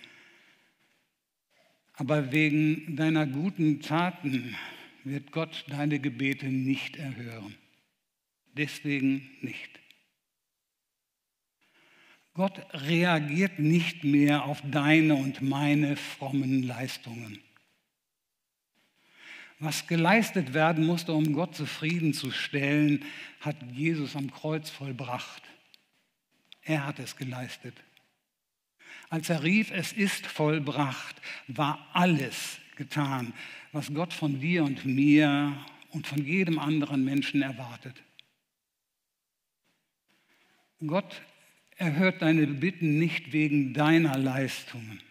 Aber 1.93 2.31
wegen 2.31 2.95
deiner 2.95 3.27
guten 3.27 3.81
Taten 3.81 4.55
wird 5.03 5.31
Gott 5.31 5.63
deine 5.69 5.99
Gebete 5.99 6.47
nicht 6.47 6.97
erhören 6.97 7.55
deswegen 8.57 9.29
nicht. 9.41 9.79
Gott 12.33 12.61
reagiert 12.73 13.57
nicht 13.57 14.03
mehr 14.03 14.45
auf 14.45 14.61
deine 14.69 15.15
und 15.15 15.41
meine 15.41 15.95
frommen 15.95 16.61
Leistungen. 16.61 17.39
Was 19.59 19.87
geleistet 19.87 20.53
werden 20.53 20.85
musste, 20.85 21.13
um 21.13 21.33
Gott 21.33 21.55
zufriedenzustellen, 21.55 23.03
hat 23.39 23.55
Jesus 23.73 24.15
am 24.15 24.31
Kreuz 24.31 24.69
vollbracht. 24.69 25.41
Er 26.61 26.85
hat 26.85 26.99
es 26.99 27.15
geleistet. 27.15 27.73
Als 29.09 29.29
er 29.29 29.41
rief, 29.41 29.71
es 29.71 29.93
ist 29.93 30.27
vollbracht, 30.27 31.15
war 31.47 31.87
alles 31.93 32.59
getan, 32.75 33.33
was 33.71 33.91
Gott 33.93 34.13
von 34.13 34.39
dir 34.39 34.63
und 34.63 34.85
mir 34.85 35.57
und 35.89 36.05
von 36.05 36.23
jedem 36.23 36.59
anderen 36.59 37.03
Menschen 37.03 37.41
erwartet. 37.41 37.95
Gott 40.85 41.21
erhört 41.77 42.21
deine 42.21 42.45
Bitten 42.45 42.99
nicht 42.99 43.31
wegen 43.31 43.73
deiner 43.73 44.17
Leistungen, 44.17 45.01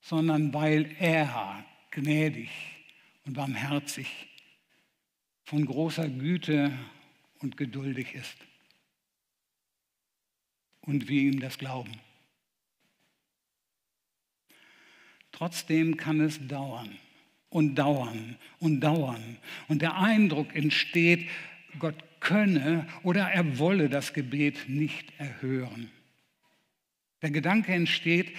sondern 0.00 0.52
weil 0.54 0.94
er 0.98 1.64
gnädig 1.90 2.50
und 3.24 3.34
barmherzig, 3.34 4.28
von 5.44 5.66
großer 5.66 6.08
Güte 6.08 6.72
und 7.40 7.56
geduldig 7.56 8.14
ist. 8.14 8.36
Und 10.82 11.08
wir 11.08 11.22
ihm 11.22 11.40
das 11.40 11.58
glauben. 11.58 11.98
Trotzdem 15.32 15.96
kann 15.96 16.20
es 16.20 16.46
dauern 16.46 16.96
und 17.48 17.74
dauern 17.74 18.36
und 18.60 18.80
dauern. 18.80 19.38
Und 19.68 19.82
der 19.82 19.96
Eindruck 19.96 20.54
entsteht, 20.54 21.28
Gott 21.78 21.96
könne 22.20 22.86
oder 23.02 23.30
er 23.30 23.58
wolle 23.58 23.88
das 23.88 24.12
Gebet 24.12 24.68
nicht 24.68 25.12
erhören. 25.18 25.90
Der 27.22 27.30
Gedanke 27.30 27.72
entsteht, 27.72 28.34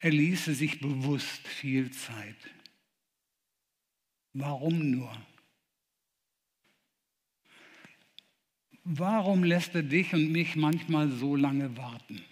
er 0.00 0.10
ließe 0.10 0.54
sich 0.54 0.80
bewusst 0.80 1.46
viel 1.46 1.90
Zeit. 1.90 2.36
Warum 4.32 4.90
nur? 4.90 5.10
Warum 8.84 9.44
lässt 9.44 9.74
er 9.74 9.82
dich 9.82 10.14
und 10.14 10.30
mich 10.32 10.56
manchmal 10.56 11.10
so 11.10 11.36
lange 11.36 11.76
warten? 11.76 12.22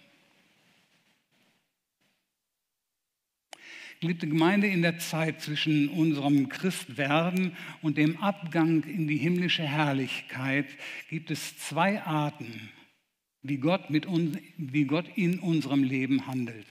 Geliebte 3.99 4.27
Gemeinde, 4.27 4.67
in 4.67 4.83
der 4.83 4.99
Zeit 4.99 5.41
zwischen 5.41 5.89
unserem 5.89 6.49
Christwerden 6.49 7.57
und 7.81 7.97
dem 7.97 8.17
Abgang 8.17 8.83
in 8.83 9.07
die 9.07 9.17
himmlische 9.17 9.63
Herrlichkeit 9.63 10.67
gibt 11.09 11.31
es 11.31 11.57
zwei 11.57 12.03
Arten, 12.03 12.69
wie 13.41 13.57
Gott, 13.57 13.89
mit 13.89 14.05
uns, 14.05 14.37
wie 14.57 14.85
Gott 14.85 15.05
in 15.15 15.39
unserem 15.39 15.81
Leben 15.81 16.27
handelt. 16.27 16.67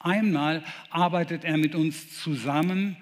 Einmal 0.00 0.64
arbeitet 0.88 1.44
er 1.44 1.58
mit 1.58 1.76
uns 1.76 2.20
zusammen, 2.20 2.96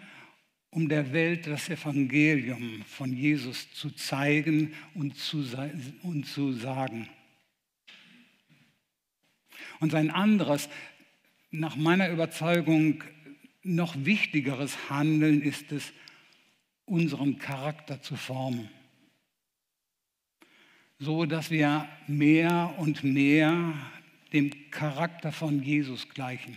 um 0.71 0.91
der 0.91 1.13
Welt 1.15 1.47
das 1.47 1.71
Evangelium 1.71 2.83
von 2.85 3.11
Jesus 3.13 3.73
zu 3.73 3.91
zeigen 3.91 4.75
und 4.95 5.17
zu, 5.17 5.45
und 6.03 6.25
zu 6.25 6.53
sagen. 6.53 7.09
Und 9.81 9.93
sein 9.93 10.11
anderes, 10.11 10.69
nach 11.51 11.77
meiner 11.77 12.11
Überzeugung 12.11 13.03
noch 13.63 13.95
wichtigeres 14.05 14.91
Handeln 14.91 15.43
ist 15.43 15.73
es, 15.73 15.93
unseren 16.85 17.39
Charakter 17.39 18.01
zu 18.01 18.17
formen, 18.17 18.71
so 20.99 21.27
dass 21.27 21.51
wir 21.51 21.87
mehr 22.07 22.75
und 22.79 23.05
mehr 23.05 23.75
dem 24.33 24.71
Charakter 24.71 25.33
von 25.33 25.63
Jesus 25.63 26.09
gleichen. 26.09 26.57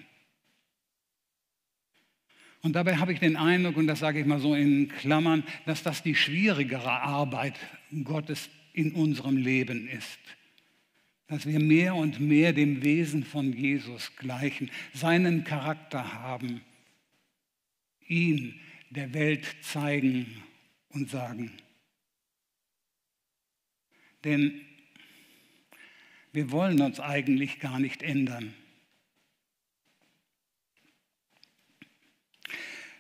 Und 2.62 2.74
dabei 2.74 2.98
habe 2.98 3.12
ich 3.12 3.20
den 3.20 3.36
Eindruck, 3.36 3.76
und 3.76 3.88
das 3.88 4.00
sage 4.00 4.20
ich 4.20 4.26
mal 4.26 4.40
so 4.40 4.56
in 4.56 4.88
Klammern, 4.88 5.44
dass 5.66 5.84
das 5.84 6.04
die 6.04 6.16
schwierigere 6.16 6.92
Arbeit 6.92 7.60
Gottes 8.04 8.50
in 8.74 8.94
unserem 8.94 9.36
Leben 9.36 9.88
ist 9.88 10.20
dass 11.32 11.46
wir 11.46 11.62
mehr 11.62 11.96
und 11.96 12.20
mehr 12.20 12.52
dem 12.52 12.84
Wesen 12.84 13.24
von 13.24 13.54
Jesus 13.54 14.14
gleichen, 14.18 14.70
seinen 14.94 15.46
Charakter 15.46 16.12
haben, 16.12 16.60
ihn 18.06 18.60
der 18.90 19.14
Welt 19.14 19.48
zeigen 19.62 20.44
und 20.90 21.10
sagen. 21.10 21.54
Denn 24.26 24.60
wir 26.34 26.52
wollen 26.52 26.82
uns 26.82 27.00
eigentlich 27.00 27.62
gar 27.62 27.80
nicht 27.80 28.04
ändern. 28.04 28.54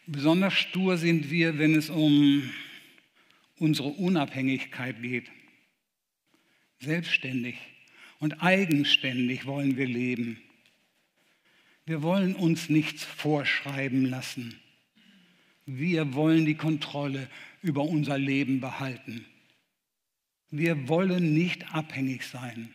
Besonders 0.08 0.54
stur 0.54 0.98
sind 0.98 1.30
wir, 1.30 1.58
wenn 1.58 1.76
es 1.76 1.90
um 1.90 2.50
unsere 3.58 3.90
Unabhängigkeit 3.90 5.02
geht. 5.02 5.30
Selbstständig 6.80 7.71
und 8.22 8.42
eigenständig 8.42 9.46
wollen 9.46 9.76
wir 9.76 9.88
leben. 9.88 10.40
Wir 11.86 12.04
wollen 12.04 12.36
uns 12.36 12.70
nichts 12.70 13.04
vorschreiben 13.04 14.06
lassen. 14.06 14.58
Wir 15.66 16.14
wollen 16.14 16.46
die 16.46 16.56
Kontrolle 16.56 17.28
über 17.62 17.82
unser 17.82 18.18
Leben 18.18 18.62
behalten. 18.62 19.26
Wir 20.52 20.88
wollen 20.88 21.34
nicht 21.34 21.74
abhängig 21.74 22.26
sein. 22.26 22.74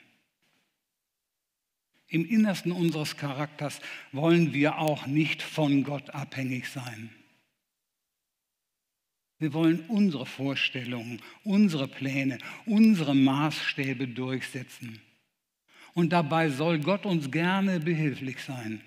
Im 2.09 2.25
Innersten 2.25 2.73
unseres 2.73 3.17
Charakters 3.17 3.81
wollen 4.13 4.53
wir 4.53 4.79
auch 4.79 5.07
nicht 5.07 5.43
von 5.43 5.85
Gott 5.85 6.11
abhängig 6.11 6.69
sein. 6.69 7.11
Wir 9.39 9.53
wollen 9.53 9.81
unsere 9.89 10.27
Vorstellungen, 10.27 11.21
unsere 11.45 11.87
Pläne, 11.87 12.39
unsere 12.65 13.15
Maßstäbe 13.15 14.09
durchsetzen. 14.09 15.01
Und 15.97 16.11
dabei 16.11 16.51
soll 16.51 16.79
Gott 16.81 17.07
uns 17.07 17.31
gerne 17.31 17.81
behilflich 17.81 18.43
sein. 18.43 18.83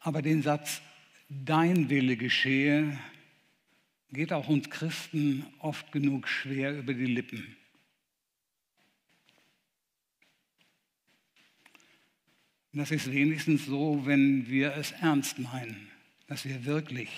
Aber 0.00 0.20
den 0.20 0.42
Satz, 0.42 0.82
dein 1.30 1.88
Wille 1.88 2.18
geschehe, 2.18 2.98
geht 4.10 4.34
auch 4.34 4.48
uns 4.48 4.68
Christen 4.68 5.46
oft 5.60 5.92
genug 5.92 6.28
schwer 6.28 6.76
über 6.76 6.92
die 6.92 7.06
Lippen. 7.06 7.56
Das 12.74 12.90
ist 12.90 13.10
wenigstens 13.10 13.64
so, 13.64 14.04
wenn 14.04 14.46
wir 14.46 14.74
es 14.76 14.92
ernst 14.92 15.38
meinen, 15.38 15.88
dass 16.26 16.44
wir 16.44 16.66
wirklich 16.66 17.08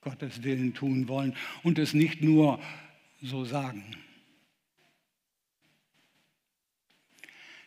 Gottes 0.00 0.44
Willen 0.44 0.74
tun 0.74 1.08
wollen 1.08 1.34
und 1.64 1.80
es 1.80 1.92
nicht 1.92 2.22
nur 2.22 2.60
so 3.20 3.44
sagen. 3.44 3.84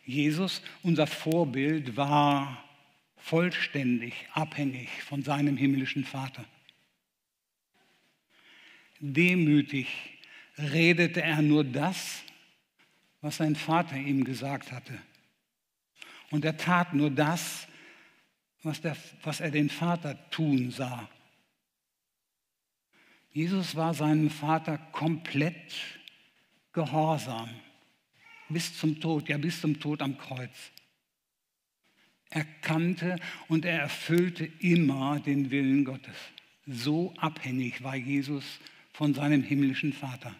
Jesus, 0.10 0.62
unser 0.82 1.06
Vorbild, 1.06 1.96
war 1.96 2.64
vollständig 3.18 4.14
abhängig 4.34 4.90
von 5.04 5.22
seinem 5.22 5.56
himmlischen 5.56 6.04
Vater. 6.04 6.46
Demütig 9.00 9.88
redete 10.58 11.22
er 11.22 11.44
nur 11.44 11.64
das, 11.64 12.24
was 13.22 13.38
sein 13.38 13.56
Vater 13.56 13.98
ihm 13.98 14.24
gesagt 14.24 14.72
hatte. 14.72 15.00
Und 16.32 16.44
er 16.44 16.58
tat 16.58 16.94
nur 16.94 17.12
das, 17.12 17.68
was, 18.64 18.82
der, 18.82 18.98
was 19.22 19.42
er 19.42 19.52
den 19.52 19.70
Vater 19.70 20.18
tun 20.32 20.72
sah. 20.72 21.08
Jesus 23.32 23.76
war 23.76 23.94
seinem 23.94 24.32
Vater 24.32 24.80
komplett 24.92 25.76
gehorsam, 26.74 27.50
bis 28.50 28.78
zum 28.78 29.00
Tod, 29.00 29.30
ja 29.30 29.38
bis 29.38 29.62
zum 29.62 29.80
Tod 29.80 30.02
am 30.02 30.18
Kreuz. 30.18 30.72
Er 32.30 32.46
kannte 32.62 33.18
und 33.48 33.66
er 33.66 33.80
erfüllte 33.80 34.46
immer 34.60 35.20
den 35.20 35.50
Willen 35.52 35.86
Gottes. 35.86 36.16
So 36.68 37.14
abhängig 37.18 37.84
war 37.84 37.96
Jesus 37.96 38.60
von 38.94 39.14
seinem 39.14 39.44
himmlischen 39.44 39.94
Vater. 39.94 40.36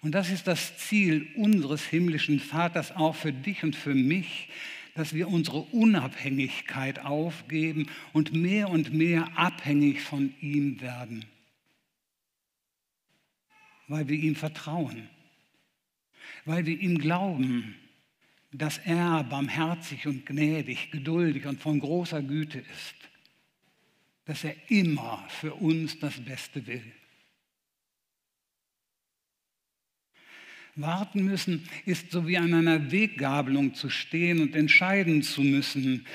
Und 0.00 0.12
das 0.12 0.30
ist 0.30 0.46
das 0.46 0.78
Ziel 0.78 1.28
unseres 1.34 1.84
himmlischen 1.84 2.40
Vaters 2.40 2.92
auch 2.92 3.16
für 3.16 3.32
dich 3.32 3.64
und 3.64 3.74
für 3.74 3.94
mich, 3.94 4.48
dass 4.94 5.12
wir 5.12 5.28
unsere 5.28 5.58
Unabhängigkeit 5.58 7.04
aufgeben 7.04 7.88
und 8.12 8.32
mehr 8.32 8.70
und 8.70 8.92
mehr 8.92 9.36
abhängig 9.36 10.00
von 10.00 10.34
ihm 10.40 10.80
werden, 10.80 11.24
weil 13.88 14.08
wir 14.08 14.18
ihm 14.18 14.36
vertrauen, 14.36 15.08
weil 16.44 16.66
wir 16.66 16.78
ihm 16.78 16.98
glauben, 16.98 17.74
dass 18.52 18.78
er 18.78 19.24
barmherzig 19.24 20.06
und 20.06 20.24
gnädig, 20.24 20.90
geduldig 20.90 21.46
und 21.46 21.60
von 21.60 21.80
großer 21.80 22.22
Güte 22.22 22.58
ist, 22.58 22.94
dass 24.24 24.44
er 24.44 24.54
immer 24.68 25.24
für 25.28 25.54
uns 25.54 25.98
das 25.98 26.20
Beste 26.20 26.66
will. 26.66 26.92
Warten 30.76 31.24
müssen 31.24 31.68
ist 31.86 32.12
so 32.12 32.28
wie 32.28 32.38
an 32.38 32.54
einer 32.54 32.92
Weggabelung 32.92 33.74
zu 33.74 33.90
stehen 33.90 34.40
und 34.40 34.54
entscheiden 34.54 35.22
zu 35.22 35.42
müssen, 35.42 36.06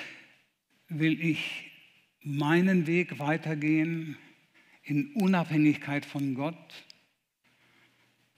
will 0.88 1.20
ich 1.22 1.72
meinen 2.22 2.88
Weg 2.88 3.20
weitergehen 3.20 4.18
in 4.84 5.12
Unabhängigkeit 5.14 6.06
von 6.06 6.34
Gott? 6.34 6.86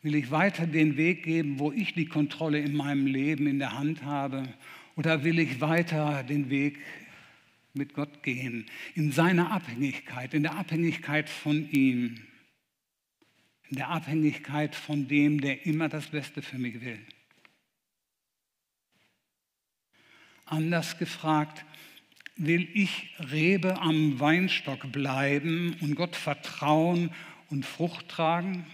Will 0.06 0.14
ich 0.14 0.30
weiter 0.30 0.68
den 0.68 0.98
Weg 0.98 1.24
geben, 1.24 1.58
wo 1.58 1.72
ich 1.72 1.96
die 1.96 2.06
Kontrolle 2.06 2.60
in 2.60 2.76
meinem 2.76 3.08
Leben 3.08 3.48
in 3.48 3.58
der 3.58 3.76
Hand 3.76 4.04
habe? 4.04 4.44
Oder 4.96 5.24
will 5.24 5.40
ich 5.40 5.62
weiter 5.62 6.22
den 6.22 6.52
Weg 6.52 6.78
mit 7.74 7.96
Gott 7.96 8.22
gehen, 8.22 8.68
in 8.94 9.12
seiner 9.12 9.52
Abhängigkeit, 9.52 10.36
in 10.36 10.44
der 10.44 10.58
Abhängigkeit 10.58 11.28
von 11.28 11.68
ihm? 11.72 12.20
in 13.72 13.78
der 13.78 13.90
Abhängigkeit 13.90 14.76
von 14.76 15.08
dem, 15.08 15.42
der 15.42 15.66
immer 15.66 15.90
das 15.90 16.06
Beste 16.06 16.44
für 16.44 16.60
mich 16.60 16.82
will. 16.82 17.00
Anders 20.46 21.00
gefragt, 21.00 21.66
will 22.36 22.70
ich 22.76 23.10
Rebe 23.32 23.82
am 23.82 24.20
Weinstock 24.20 24.92
bleiben 24.92 25.76
und 25.82 25.96
Gott 25.96 26.16
vertrauen 26.16 27.10
und 27.50 27.66
Frucht 27.66 28.08
tragen? 28.08 28.68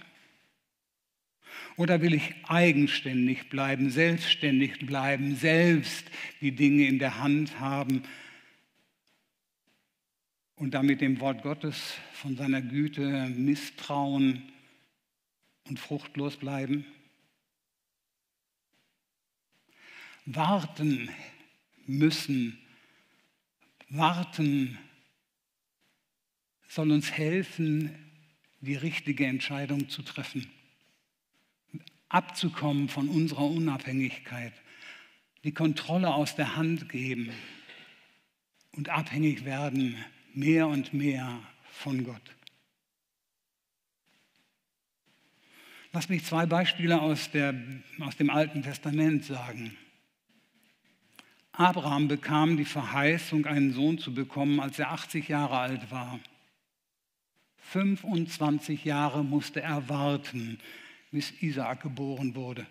Oder 1.77 2.01
will 2.01 2.13
ich 2.13 2.34
eigenständig 2.47 3.49
bleiben, 3.49 3.89
selbstständig 3.89 4.79
bleiben, 4.86 5.36
selbst 5.36 6.05
die 6.41 6.51
Dinge 6.51 6.88
in 6.88 6.99
der 6.99 7.17
Hand 7.19 7.60
haben 7.60 8.03
und 10.55 10.73
damit 10.73 11.01
dem 11.01 11.19
Wort 11.19 11.43
Gottes 11.43 11.95
von 12.13 12.36
seiner 12.36 12.62
Güte 12.62 13.27
misstrauen 13.29 14.51
und 15.67 15.79
fruchtlos 15.79 16.38
bleiben? 16.38 16.86
Warten 20.25 21.10
müssen, 21.88 22.57
warten 23.89 24.77
soll 26.67 26.91
uns 26.91 27.12
helfen, 27.12 27.93
die 28.62 28.75
richtige 28.75 29.25
Entscheidung 29.25 29.89
zu 29.89 30.03
treffen, 30.03 30.49
abzukommen 32.12 32.89
von 32.89 33.08
unserer 33.10 33.45
Unabhängigkeit, 33.45 34.54
die 35.43 35.54
Kontrolle 35.54 36.13
aus 36.13 36.36
der 36.36 36.56
Hand 36.56 36.89
geben 36.89 37.32
und 38.74 38.89
abhängig 38.89 39.45
werden 39.45 39.95
mehr 40.34 40.67
und 40.67 40.93
mehr 40.93 41.39
von 41.71 42.04
Gott. 42.04 42.21
Lass 45.93 46.10
mich 46.10 46.24
zwei 46.24 46.45
Beispiele 46.45 47.02
aus, 47.02 47.32
der, 47.32 47.54
aus 48.00 48.15
dem 48.15 48.30
Alten 48.30 48.63
Testament 48.63 49.26
sagen. 49.26 49.76
Abraham 51.52 52.08
bekam 52.08 52.56
die 52.56 52.65
Verheißung, 52.65 53.45
einen 53.45 53.74
Sohn 53.74 53.97
zu 53.97 54.13
bekommen, 54.13 54.62
als 54.62 54.80
er 54.80 54.91
80 54.91 55.28
Jahre 55.28 55.58
alt 55.58 55.91
war. 55.91 56.19
25 57.58 58.86
Jahre 58.86 59.24
musste 59.24 59.62
er 59.62 59.89
warten, 59.89 60.60
bis 61.12 61.32
Isaak 61.41 61.84
geboren 61.84 62.36
wurde. 62.36 62.65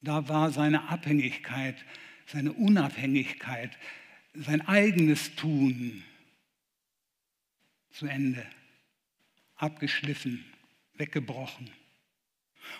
Da 0.00 0.28
war 0.28 0.50
seine 0.50 0.88
Abhängigkeit, 0.88 1.76
seine 2.26 2.52
Unabhängigkeit, 2.52 3.76
sein 4.34 4.66
eigenes 4.66 5.34
Tun 5.34 6.02
zu 7.90 8.06
Ende, 8.06 8.46
abgeschliffen 9.56 10.44
weggebrochen. 10.94 11.70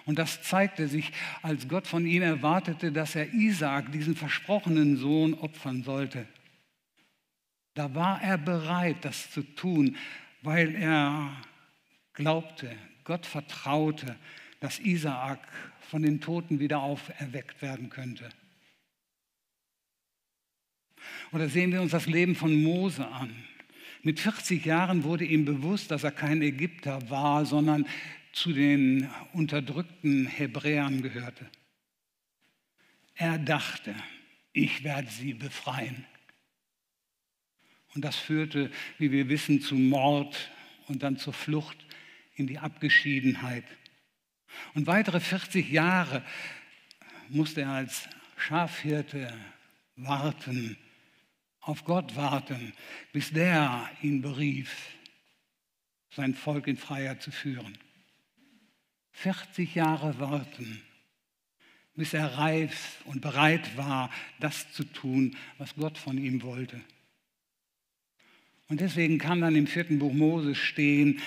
Und 0.04 0.18
das 0.18 0.42
zeigte 0.42 0.86
sich, 0.86 1.12
als 1.42 1.68
Gott 1.68 1.86
von 1.86 2.06
ihm 2.06 2.22
erwartete, 2.22 2.92
dass 2.92 3.14
er 3.14 3.32
Isaak, 3.32 3.90
diesen 3.92 4.16
versprochenen 4.16 4.96
Sohn, 4.96 5.34
opfern 5.34 5.82
sollte. 5.82 6.26
Da 7.74 7.94
war 7.94 8.20
er 8.22 8.38
bereit, 8.38 9.04
das 9.04 9.30
zu 9.30 9.42
tun, 9.42 9.96
weil 10.42 10.74
er 10.74 11.34
glaubte, 12.12 12.76
Gott 13.08 13.24
vertraute, 13.24 14.16
dass 14.60 14.78
Isaak 14.78 15.40
von 15.80 16.02
den 16.02 16.20
Toten 16.20 16.60
wieder 16.60 16.82
auferweckt 16.82 17.62
werden 17.62 17.88
könnte. 17.88 18.28
Oder 21.32 21.48
sehen 21.48 21.72
wir 21.72 21.80
uns 21.80 21.92
das 21.92 22.04
Leben 22.04 22.34
von 22.34 22.62
Mose 22.62 23.08
an. 23.08 23.34
Mit 24.02 24.20
40 24.20 24.62
Jahren 24.66 25.04
wurde 25.04 25.24
ihm 25.24 25.46
bewusst, 25.46 25.90
dass 25.90 26.04
er 26.04 26.10
kein 26.10 26.42
Ägypter 26.42 27.08
war, 27.08 27.46
sondern 27.46 27.86
zu 28.32 28.52
den 28.52 29.08
unterdrückten 29.32 30.26
Hebräern 30.26 31.00
gehörte. 31.00 31.46
Er 33.14 33.38
dachte, 33.38 33.94
ich 34.52 34.84
werde 34.84 35.08
sie 35.10 35.32
befreien. 35.32 36.04
Und 37.94 38.04
das 38.04 38.16
führte, 38.16 38.70
wie 38.98 39.10
wir 39.10 39.30
wissen, 39.30 39.62
zu 39.62 39.76
Mord 39.76 40.50
und 40.88 41.02
dann 41.02 41.16
zur 41.16 41.32
Flucht 41.32 41.87
in 42.38 42.46
die 42.46 42.58
Abgeschiedenheit. 42.58 43.64
Und 44.74 44.86
weitere 44.86 45.20
40 45.20 45.70
Jahre 45.70 46.24
musste 47.28 47.62
er 47.62 47.70
als 47.70 48.08
Schafhirte 48.36 49.32
warten 49.96 50.76
auf 51.68 51.84
Gott 51.84 52.16
warten, 52.16 52.72
bis 53.12 53.30
der 53.30 53.90
ihn 54.00 54.22
berief, 54.22 54.74
sein 56.10 56.34
Volk 56.34 56.66
in 56.66 56.78
Freiheit 56.78 57.22
zu 57.22 57.30
führen. 57.30 57.76
40 59.12 59.74
Jahre 59.74 60.18
warten, 60.18 60.80
bis 61.94 62.14
er 62.14 62.38
reif 62.38 63.02
und 63.04 63.20
bereit 63.20 63.76
war, 63.76 64.10
das 64.40 64.72
zu 64.72 64.84
tun, 64.84 65.36
was 65.58 65.74
Gott 65.74 65.98
von 65.98 66.16
ihm 66.16 66.42
wollte. 66.42 66.80
Und 68.68 68.80
deswegen 68.80 69.18
kann 69.18 69.42
dann 69.42 69.54
im 69.54 69.66
vierten 69.66 69.98
Buch 69.98 70.12
Mose 70.12 70.54
stehen, 70.54 71.20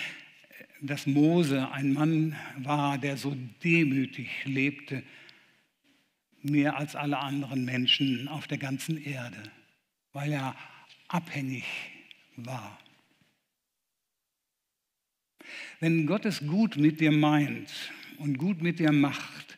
dass 0.82 1.06
Mose 1.06 1.72
ein 1.72 1.94
Mann 1.94 2.36
war, 2.58 2.98
der 2.98 3.16
so 3.16 3.38
demütig 3.64 4.30
lebte, 4.46 5.04
mehr 6.42 6.78
als 6.78 6.96
alle 6.96 7.20
anderen 7.20 7.66
Menschen 7.66 8.28
auf 8.28 8.48
der 8.48 8.58
ganzen 8.58 9.04
Erde, 9.04 9.44
weil 10.12 10.32
er 10.32 10.56
abhängig 11.08 11.66
war. 12.36 12.80
Wenn 15.80 16.06
Gott 16.06 16.26
es 16.26 16.46
gut 16.46 16.78
mit 16.78 17.00
dir 17.00 17.12
meint 17.12 17.92
und 18.18 18.38
gut 18.38 18.62
mit 18.62 18.80
dir 18.80 18.92
macht, 18.92 19.58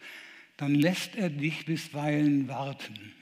dann 0.58 0.76
lässt 0.76 1.16
er 1.16 1.30
dich 1.30 1.66
bisweilen 1.66 2.48
warten. 2.48 3.14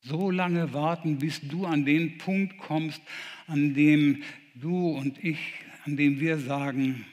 So 0.00 0.30
lange 0.30 0.72
warten, 0.74 1.18
bis 1.18 1.40
du 1.40 1.64
an 1.64 1.84
den 1.84 2.18
Punkt 2.18 2.58
kommst, 2.58 3.00
an 3.46 3.74
dem 3.74 4.22
du 4.54 4.90
und 4.90 5.22
ich, 5.24 5.38
an 5.84 5.96
dem 5.96 6.18
wir 6.18 6.38
sagen, 6.38 7.04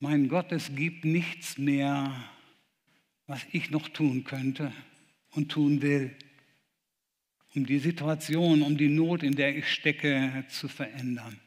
mein 0.00 0.28
Gott, 0.28 0.50
es 0.50 0.74
gibt 0.74 1.04
nichts 1.04 1.56
mehr, 1.56 2.12
was 3.26 3.40
ich 3.52 3.70
noch 3.70 3.88
tun 3.88 4.24
könnte 4.24 4.72
und 5.30 5.50
tun 5.50 5.82
will, 5.82 6.16
um 7.54 7.64
die 7.64 7.78
Situation, 7.78 8.62
um 8.62 8.76
die 8.76 8.88
Not, 8.88 9.22
in 9.22 9.36
der 9.36 9.56
ich 9.56 9.72
stecke, 9.72 10.44
zu 10.48 10.68
verändern. 10.68 11.40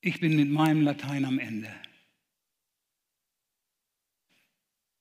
Ich 0.00 0.20
bin 0.20 0.36
mit 0.36 0.48
meinem 0.48 0.82
Latein 0.82 1.24
am 1.24 1.38
Ende. 1.38 1.74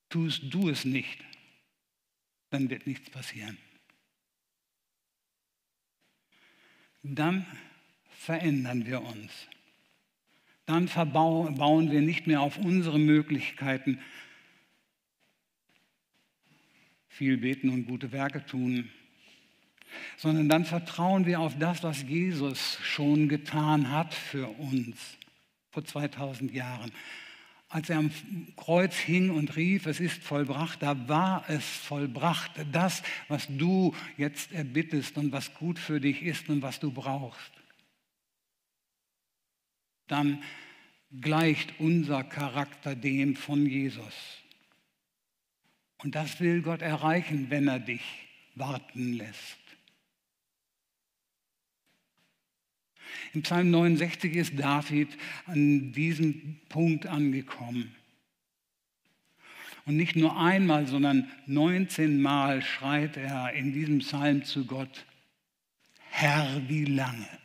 Tust 0.09 0.43
du 0.49 0.69
es 0.69 0.83
nicht, 0.83 1.23
dann 2.49 2.69
wird 2.69 2.85
nichts 2.87 3.09
passieren. 3.09 3.57
Dann 7.03 7.45
verändern 8.21 8.85
wir 8.85 9.01
uns. 9.01 9.31
Dann 10.67 10.87
bauen 11.11 11.91
wir 11.91 12.01
nicht 12.01 12.27
mehr 12.27 12.41
auf 12.41 12.57
unsere 12.57 12.99
Möglichkeiten, 12.99 13.99
viel 17.09 17.37
beten 17.37 17.69
und 17.69 17.87
gute 17.87 18.11
Werke 18.11 18.45
tun, 18.45 18.89
sondern 20.17 20.49
dann 20.49 20.65
vertrauen 20.65 21.25
wir 21.25 21.39
auf 21.39 21.57
das, 21.57 21.81
was 21.81 22.03
Jesus 22.03 22.77
schon 22.83 23.27
getan 23.27 23.91
hat 23.91 24.13
für 24.13 24.47
uns 24.47 25.17
vor 25.71 25.83
2000 25.83 26.53
Jahren. 26.53 26.91
Als 27.69 27.89
er 27.89 27.97
am 27.97 28.11
Kreuz 28.55 28.95
hing 28.97 29.31
und 29.31 29.55
rief, 29.55 29.87
es 29.87 29.99
ist 29.99 30.21
vollbracht, 30.21 30.83
da 30.83 31.07
war 31.09 31.43
es 31.47 31.65
vollbracht. 31.65 32.51
Das, 32.71 33.01
was 33.29 33.47
du 33.49 33.95
jetzt 34.15 34.51
erbittest 34.51 35.17
und 35.17 35.31
was 35.31 35.55
gut 35.55 35.79
für 35.79 35.99
dich 35.99 36.21
ist 36.21 36.49
und 36.49 36.61
was 36.61 36.79
du 36.79 36.91
brauchst. 36.91 37.60
Dann 40.11 40.43
gleicht 41.21 41.79
unser 41.79 42.23
Charakter 42.23 42.95
dem 42.95 43.35
von 43.35 43.65
Jesus. 43.65 44.13
Und 45.99 46.15
das 46.15 46.39
will 46.39 46.61
Gott 46.61 46.81
erreichen, 46.81 47.49
wenn 47.49 47.67
er 47.67 47.79
dich 47.79 48.01
warten 48.55 49.13
lässt. 49.13 49.59
Im 53.33 53.43
Psalm 53.43 53.71
69 53.71 54.35
ist 54.35 54.59
David 54.59 55.09
an 55.45 55.93
diesem 55.93 56.59
Punkt 56.67 57.05
angekommen. 57.05 57.95
Und 59.85 59.95
nicht 59.95 60.15
nur 60.17 60.37
einmal, 60.37 60.87
sondern 60.87 61.31
19 61.47 62.21
Mal 62.21 62.61
schreit 62.61 63.15
er 63.15 63.53
in 63.53 63.71
diesem 63.73 63.99
Psalm 63.99 64.43
zu 64.43 64.65
Gott, 64.65 65.05
Herr, 66.09 66.61
wie 66.67 66.85
lange? 66.85 67.40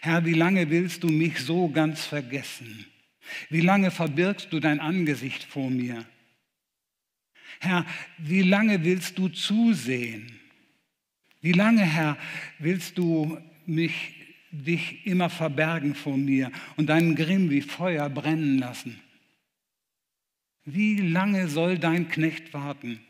Herr, 0.00 0.24
wie 0.24 0.34
lange 0.34 0.70
willst 0.70 1.02
du 1.02 1.08
mich 1.08 1.40
so 1.40 1.68
ganz 1.68 2.04
vergessen? 2.04 2.86
Wie 3.50 3.60
lange 3.60 3.90
verbirgst 3.90 4.52
du 4.52 4.60
dein 4.60 4.80
Angesicht 4.80 5.44
vor 5.44 5.70
mir? 5.70 6.04
Herr, 7.60 7.86
wie 8.18 8.42
lange 8.42 8.84
willst 8.84 9.18
du 9.18 9.28
zusehen? 9.28 10.38
Wie 11.40 11.52
lange, 11.52 11.82
Herr, 11.82 12.16
willst 12.58 12.98
du 12.98 13.38
mich, 13.66 14.14
dich 14.50 15.06
immer 15.06 15.30
verbergen 15.30 15.94
vor 15.94 16.16
mir 16.16 16.50
und 16.76 16.88
deinen 16.88 17.16
Grimm 17.16 17.50
wie 17.50 17.62
Feuer 17.62 18.08
brennen 18.08 18.58
lassen? 18.58 19.00
Wie 20.64 20.96
lange 20.96 21.48
soll 21.48 21.78
dein 21.78 22.08
Knecht 22.08 22.54
warten? 22.54 23.00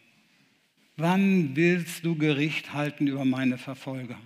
Wann 0.97 1.55
willst 1.55 2.05
du 2.05 2.17
Gericht 2.17 2.73
halten 2.73 3.07
über 3.07 3.25
meine 3.25 3.59
Verfolger? 3.59 4.19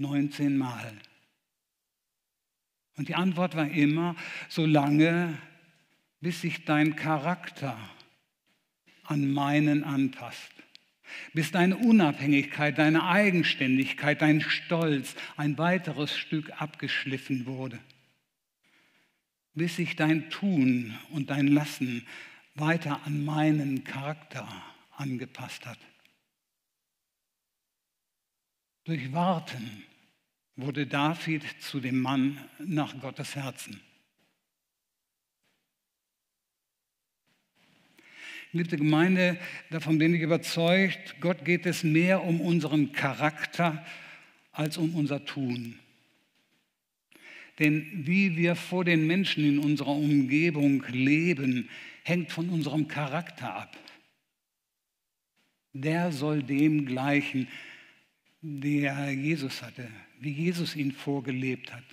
19 0.00 0.56
Mal. 0.56 0.92
Und 2.96 3.08
die 3.08 3.14
Antwort 3.14 3.54
war 3.54 3.70
immer, 3.70 4.16
solange 4.48 5.38
bis 6.20 6.40
sich 6.40 6.64
dein 6.64 6.96
Charakter 6.96 7.78
an 9.04 9.30
meinen 9.30 9.84
anpasst. 9.84 10.52
Bis 11.34 11.50
deine 11.50 11.76
Unabhängigkeit, 11.76 12.78
deine 12.78 13.04
Eigenständigkeit, 13.04 14.22
dein 14.22 14.40
Stolz 14.40 15.16
ein 15.36 15.58
weiteres 15.58 16.16
Stück 16.16 16.50
abgeschliffen 16.60 17.46
wurde. 17.46 17.78
Bis 19.54 19.76
sich 19.76 19.96
dein 19.96 20.30
Tun 20.30 20.96
und 21.10 21.30
dein 21.30 21.48
Lassen 21.48 22.06
weiter 22.54 23.00
an 23.04 23.24
meinen 23.24 23.82
Charakter 23.84 24.46
angepasst 24.96 25.66
hat. 25.66 25.78
Durch 28.84 29.12
Warten 29.12 29.84
wurde 30.60 30.86
David 30.86 31.44
zu 31.60 31.80
dem 31.80 32.00
Mann 32.00 32.38
nach 32.58 32.98
Gottes 33.00 33.34
Herzen. 33.36 33.80
Liebe 38.52 38.76
Gemeinde, 38.76 39.38
davon 39.70 39.98
bin 39.98 40.12
ich 40.12 40.22
überzeugt, 40.22 41.20
Gott 41.20 41.44
geht 41.44 41.66
es 41.66 41.84
mehr 41.84 42.24
um 42.24 42.40
unseren 42.40 42.92
Charakter 42.92 43.84
als 44.50 44.76
um 44.76 44.94
unser 44.96 45.24
Tun. 45.24 45.78
Denn 47.60 47.86
wie 48.06 48.36
wir 48.36 48.56
vor 48.56 48.84
den 48.84 49.06
Menschen 49.06 49.44
in 49.44 49.58
unserer 49.60 49.94
Umgebung 49.94 50.82
leben, 50.90 51.68
hängt 52.02 52.32
von 52.32 52.48
unserem 52.48 52.88
Charakter 52.88 53.54
ab. 53.54 53.76
Der 55.72 56.10
soll 56.10 56.42
dem 56.42 56.86
gleichen, 56.86 57.46
der 58.42 59.10
Jesus 59.12 59.62
hatte, 59.62 59.88
wie 60.18 60.32
Jesus 60.32 60.76
ihn 60.76 60.92
vorgelebt 60.92 61.72
hat. 61.72 61.84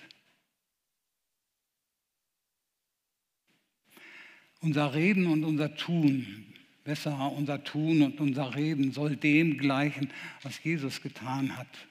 Unser 4.62 4.94
Reden 4.94 5.28
und 5.28 5.44
unser 5.44 5.76
Tun, 5.76 6.54
besser 6.84 7.32
unser 7.32 7.64
Tun 7.64 8.02
und 8.02 8.20
unser 8.20 8.56
Reden 8.56 8.92
soll 8.92 9.16
dem 9.16 9.58
gleichen, 9.58 10.12
was 10.42 10.64
Jesus 10.64 11.02
getan 11.02 11.56
hat 11.58 11.88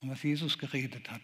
und 0.00 0.10
was 0.10 0.22
Jesus 0.22 0.58
geredet 0.58 1.10
hat. 1.10 1.22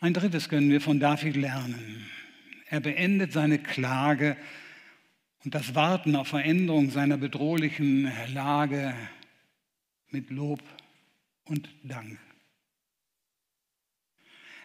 Ein 0.00 0.12
drittes 0.12 0.48
können 0.48 0.70
wir 0.70 0.80
von 0.80 1.00
David 1.00 1.36
lernen. 1.36 2.06
Er 2.68 2.80
beendet 2.80 3.32
seine 3.32 3.58
Klage 3.58 4.36
und 5.46 5.54
das 5.54 5.76
Warten 5.76 6.16
auf 6.16 6.26
Veränderung 6.26 6.90
seiner 6.90 7.16
bedrohlichen 7.18 8.10
Lage 8.34 8.96
mit 10.10 10.30
Lob 10.30 10.60
und 11.44 11.68
Dank. 11.84 12.18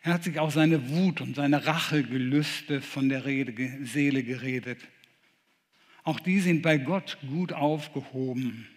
Er 0.02 0.16
hat 0.16 0.24
sich 0.24 0.40
auch 0.40 0.50
seine 0.50 0.90
Wut 0.90 1.22
und 1.22 1.36
seine 1.36 1.68
Rachegelüste 1.68 2.82
von 2.82 3.10
der 3.10 3.26
Rede, 3.26 3.86
Seele 3.86 4.24
geredet. 4.24 4.80
Auch 6.04 6.20
die 6.20 6.40
sind 6.40 6.64
bei 6.64 6.80
Gott 6.80 7.20
gut 7.30 7.54
aufgehoben. 7.54 8.68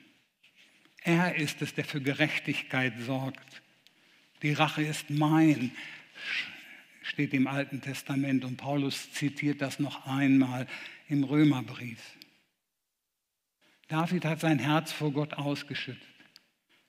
Er 1.05 1.37
ist 1.37 1.63
es, 1.63 1.73
der 1.73 1.87
für 1.87 2.03
Gerechtigkeit 2.03 2.93
sorgt. 3.01 3.63
Die 4.43 4.53
Rache 4.53 4.83
ist 4.83 5.09
mein, 5.09 5.73
steht 7.05 7.35
im 7.35 7.47
Alten 7.47 7.83
Testament 7.83 8.45
und 8.45 8.57
Paulus 8.57 9.13
zitiert 9.13 9.61
das 9.61 9.79
noch 9.79 10.07
einmal 10.07 10.67
im 11.09 11.23
Römerbrief. 11.23 12.01
David 13.89 14.25
hat 14.25 14.41
sein 14.41 14.59
Herz 14.59 14.91
vor 14.91 15.13
Gott 15.13 15.35
ausgeschüttet. 15.35 16.03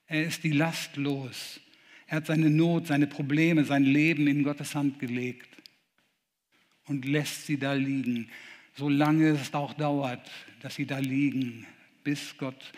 Er 0.06 0.24
ist 0.24 0.42
die 0.42 0.52
Last 0.52 0.96
los. 0.96 1.60
Er 2.06 2.18
hat 2.18 2.26
seine 2.26 2.48
Not, 2.48 2.86
seine 2.86 3.06
Probleme, 3.06 3.64
sein 3.64 3.84
Leben 3.84 4.26
in 4.26 4.42
Gottes 4.42 4.74
Hand 4.74 4.98
gelegt 4.98 5.50
und 6.86 7.04
lässt 7.04 7.46
sie 7.46 7.58
da 7.58 7.74
liegen, 7.74 8.30
solange 8.74 9.30
es 9.30 9.52
auch 9.52 9.74
dauert, 9.74 10.30
dass 10.62 10.76
sie 10.76 10.86
da 10.86 10.98
liegen, 10.98 11.66
bis 12.04 12.38
Gott 12.38 12.72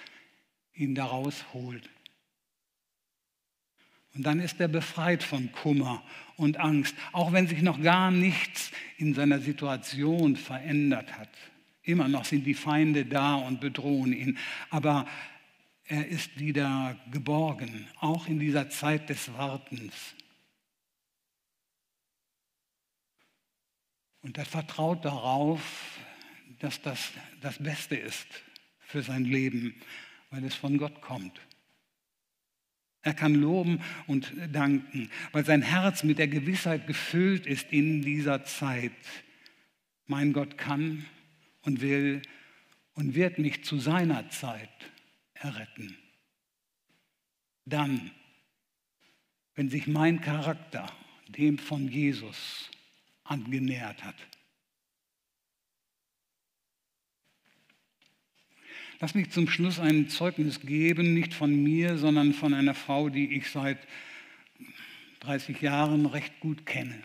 ihn 0.74 0.94
da 0.96 1.05
rausholt. 1.05 1.88
Und 4.14 4.24
dann 4.24 4.40
ist 4.40 4.59
er 4.59 4.68
befreit 4.68 5.22
von 5.22 5.53
Kummer 5.53 6.03
und 6.38 6.59
Angst, 6.59 6.94
auch 7.12 7.33
wenn 7.33 7.48
sich 7.48 7.62
noch 7.62 7.83
gar 7.83 8.11
nichts 8.11 8.70
in 8.96 9.12
seiner 9.12 9.40
Situation 9.40 10.37
verändert 10.37 11.18
hat. 11.18 11.29
Immer 11.83 12.09
noch 12.09 12.24
sind 12.24 12.44
die 12.44 12.55
Feinde 12.55 13.05
da 13.05 13.35
und 13.35 13.61
bedrohen 13.61 14.12
ihn. 14.12 14.38
Aber 14.70 15.07
er 15.85 16.07
ist 16.07 16.38
wieder 16.38 16.96
geborgen, 17.11 17.88
auch 17.98 18.29
in 18.29 18.38
dieser 18.38 18.70
Zeit 18.70 19.09
des 19.09 19.33
Wartens. 19.35 19.94
Und 24.22 24.38
er 24.38 24.44
vertraut 24.44 25.05
darauf, 25.05 25.98
dass 26.61 26.81
das 26.83 27.11
das 27.40 27.62
Beste 27.62 27.96
ist 27.96 28.27
für 28.81 29.03
sein 29.03 29.24
Leben, 29.24 29.74
weil 30.31 30.44
es 30.44 30.55
von 30.55 30.79
Gott 30.79 31.01
kommt. 31.01 31.40
Er 33.02 33.14
kann 33.14 33.34
loben 33.34 33.80
und 34.06 34.32
danken, 34.52 35.11
weil 35.32 35.44
sein 35.44 35.62
Herz 35.62 36.02
mit 36.02 36.18
der 36.18 36.28
Gewissheit 36.28 36.87
gefüllt 36.87 37.46
ist 37.46 37.72
in 37.72 38.02
dieser 38.02 38.44
Zeit. 38.44 38.92
Mein 40.06 40.32
Gott 40.32 40.58
kann 40.58 41.06
und 41.62 41.80
will 41.80 42.22
und 42.94 43.14
wird 43.14 43.38
mich 43.38 43.64
zu 43.64 43.78
seiner 43.78 44.28
Zeit 44.30 44.68
erretten. 45.34 45.96
Dann, 47.64 48.11
wenn 49.54 49.68
sich 49.68 49.87
mein 49.87 50.20
Charakter 50.20 50.90
dem 51.28 51.58
von 51.58 51.88
Jesus 51.88 52.70
angenähert 53.24 54.02
hat. 54.02 54.16
Lass 59.00 59.14
mich 59.14 59.30
zum 59.30 59.48
Schluss 59.48 59.78
ein 59.78 60.08
Zeugnis 60.08 60.61
geben, 60.61 61.14
nicht 61.14 61.32
von 61.32 61.54
mir, 61.62 61.98
sondern 61.98 62.34
von 62.34 62.52
einer 62.52 62.74
Frau, 62.74 63.08
die 63.11 63.37
ich 63.37 63.48
seit 63.48 63.78
30 65.20 65.61
Jahren 65.61 66.06
recht 66.06 66.40
gut 66.40 66.66
kenne. 66.66 67.00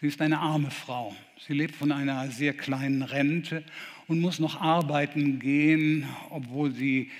Sie 0.00 0.06
ist 0.06 0.20
eine 0.20 0.38
arme 0.38 0.70
Frau. 0.70 1.16
Sie 1.44 1.52
lebt 1.52 1.74
von 1.74 1.90
einer 1.90 2.30
sehr 2.30 2.54
kleinen 2.54 3.02
Rente 3.02 3.64
und 4.06 4.20
muss 4.20 4.38
noch 4.38 4.60
arbeiten 4.60 5.40
gehen, 5.40 6.06
obwohl 6.30 6.72
sie 6.72 7.10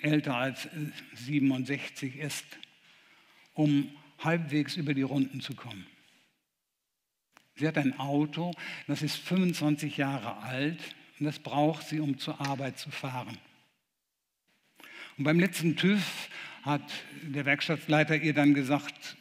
älter 0.00 0.36
als 0.36 0.68
67 1.14 2.18
ist, 2.18 2.44
um 3.54 3.90
halbwegs 4.20 4.76
über 4.76 4.94
die 4.94 5.02
Runden 5.02 5.40
zu 5.40 5.54
kommen. 5.54 5.84
Sie 7.56 7.66
hat 7.66 7.78
ein 7.78 7.98
Auto, 7.98 8.52
das 8.86 9.02
ist 9.02 9.16
25 9.16 9.96
Jahre 9.96 10.36
alt 10.36 10.78
und 11.18 11.26
das 11.26 11.38
braucht 11.38 11.86
sie, 11.86 12.00
um 12.00 12.18
zur 12.18 12.40
Arbeit 12.40 12.78
zu 12.78 12.90
fahren. 12.90 13.38
Und 15.16 15.24
beim 15.24 15.38
letzten 15.38 15.76
TÜV 15.76 16.28
hat 16.62 16.82
der 17.22 17.44
Werkstattleiter 17.44 18.16
ihr 18.16 18.34
dann 18.34 18.54
gesagt, 18.54 19.16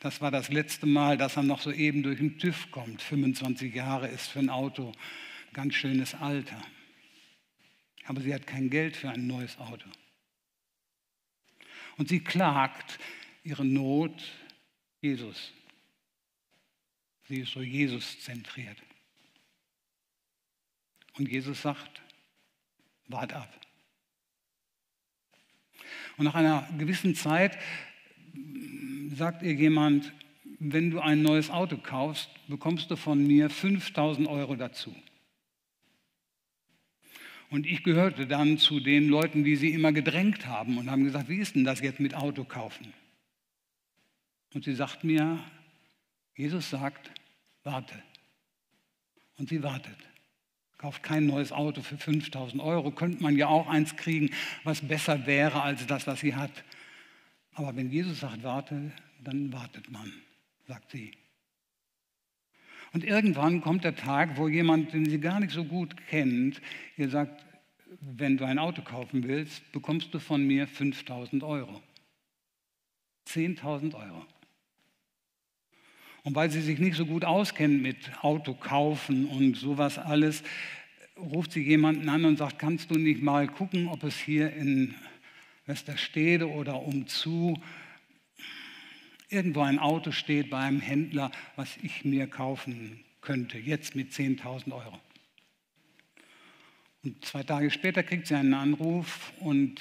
das 0.00 0.20
war 0.20 0.30
das 0.30 0.48
letzte 0.48 0.86
Mal, 0.86 1.18
dass 1.18 1.36
er 1.36 1.42
noch 1.42 1.60
so 1.60 1.72
eben 1.72 2.02
durch 2.02 2.18
den 2.18 2.38
TÜV 2.38 2.70
kommt. 2.70 3.02
25 3.02 3.74
Jahre 3.74 4.08
ist 4.08 4.28
für 4.28 4.38
ein 4.38 4.50
Auto 4.50 4.92
ganz 5.52 5.74
schönes 5.74 6.14
Alter. 6.14 6.62
Aber 8.04 8.20
sie 8.20 8.32
hat 8.32 8.46
kein 8.46 8.70
Geld 8.70 8.96
für 8.96 9.10
ein 9.10 9.26
neues 9.26 9.58
Auto. 9.58 9.88
Und 11.96 12.08
sie 12.08 12.20
klagt 12.20 12.98
ihre 13.42 13.64
Not 13.64 14.22
Jesus. 15.00 15.52
Sie 17.26 17.40
ist 17.40 17.52
so 17.52 17.60
Jesus 17.60 18.20
zentriert. 18.20 18.78
Und 21.18 21.28
Jesus 21.28 21.62
sagt, 21.62 22.00
wart 23.08 23.32
ab. 23.32 23.52
Und 26.16 26.24
nach 26.24 26.34
einer 26.34 26.68
gewissen 26.78 27.14
Zeit 27.14 27.58
sagt 29.14 29.42
ihr 29.42 29.54
jemand, 29.54 30.12
wenn 30.58 30.90
du 30.90 31.00
ein 31.00 31.22
neues 31.22 31.50
Auto 31.50 31.76
kaufst, 31.76 32.30
bekommst 32.48 32.90
du 32.90 32.96
von 32.96 33.24
mir 33.24 33.50
5000 33.50 34.28
Euro 34.28 34.56
dazu. 34.56 34.94
Und 37.50 37.66
ich 37.66 37.82
gehörte 37.82 38.26
dann 38.26 38.58
zu 38.58 38.80
den 38.80 39.08
Leuten, 39.08 39.42
die 39.42 39.56
sie 39.56 39.72
immer 39.72 39.92
gedrängt 39.92 40.46
haben 40.46 40.76
und 40.76 40.90
haben 40.90 41.04
gesagt, 41.04 41.28
wie 41.28 41.38
ist 41.38 41.54
denn 41.54 41.64
das 41.64 41.80
jetzt 41.80 42.00
mit 42.00 42.14
Auto 42.14 42.44
kaufen? 42.44 42.92
Und 44.52 44.64
sie 44.64 44.74
sagt 44.74 45.04
mir, 45.04 45.42
Jesus 46.34 46.68
sagt, 46.70 47.10
warte. 47.62 48.02
Und 49.36 49.48
sie 49.48 49.62
wartet. 49.62 50.07
Kauft 50.78 51.02
kein 51.02 51.26
neues 51.26 51.50
Auto 51.50 51.82
für 51.82 51.96
5000 51.98 52.62
Euro. 52.62 52.92
Könnte 52.92 53.22
man 53.22 53.36
ja 53.36 53.48
auch 53.48 53.68
eins 53.68 53.96
kriegen, 53.96 54.30
was 54.64 54.80
besser 54.80 55.26
wäre 55.26 55.62
als 55.62 55.86
das, 55.86 56.06
was 56.06 56.20
sie 56.20 56.34
hat. 56.34 56.64
Aber 57.54 57.74
wenn 57.74 57.90
Jesus 57.90 58.20
sagt, 58.20 58.44
warte, 58.44 58.92
dann 59.22 59.52
wartet 59.52 59.90
man, 59.90 60.12
sagt 60.66 60.92
sie. 60.92 61.12
Und 62.92 63.04
irgendwann 63.04 63.60
kommt 63.60 63.84
der 63.84 63.96
Tag, 63.96 64.36
wo 64.36 64.48
jemand, 64.48 64.92
den 64.92 65.10
sie 65.10 65.20
gar 65.20 65.40
nicht 65.40 65.52
so 65.52 65.64
gut 65.64 65.96
kennt, 66.08 66.62
ihr 66.96 67.10
sagt, 67.10 67.44
wenn 68.00 68.36
du 68.36 68.44
ein 68.44 68.58
Auto 68.58 68.82
kaufen 68.82 69.24
willst, 69.24 69.72
bekommst 69.72 70.14
du 70.14 70.20
von 70.20 70.46
mir 70.46 70.66
5000 70.66 71.42
Euro. 71.42 71.82
10.000 73.26 73.94
Euro. 73.94 74.26
Und 76.28 76.34
weil 76.34 76.50
sie 76.50 76.60
sich 76.60 76.78
nicht 76.78 76.94
so 76.94 77.06
gut 77.06 77.24
auskennt 77.24 77.80
mit 77.80 77.96
Auto 78.22 78.52
kaufen 78.52 79.24
und 79.24 79.56
sowas 79.56 79.96
alles, 79.96 80.42
ruft 81.16 81.52
sie 81.52 81.62
jemanden 81.62 82.06
an 82.10 82.26
und 82.26 82.36
sagt, 82.36 82.58
kannst 82.58 82.90
du 82.90 82.98
nicht 82.98 83.22
mal 83.22 83.48
gucken, 83.48 83.88
ob 83.88 84.04
es 84.04 84.18
hier 84.18 84.52
in 84.52 84.94
Westerstede 85.64 86.46
oder 86.46 86.82
umzu 86.82 87.58
irgendwo 89.30 89.62
ein 89.62 89.78
Auto 89.78 90.12
steht 90.12 90.50
bei 90.50 90.58
einem 90.58 90.82
Händler, 90.82 91.30
was 91.56 91.78
ich 91.82 92.04
mir 92.04 92.26
kaufen 92.26 93.00
könnte, 93.22 93.56
jetzt 93.56 93.96
mit 93.96 94.12
10.000 94.12 94.72
Euro. 94.72 95.00
Und 97.04 97.24
zwei 97.24 97.42
Tage 97.42 97.70
später 97.70 98.02
kriegt 98.02 98.26
sie 98.26 98.34
einen 98.34 98.52
Anruf 98.52 99.32
und 99.40 99.80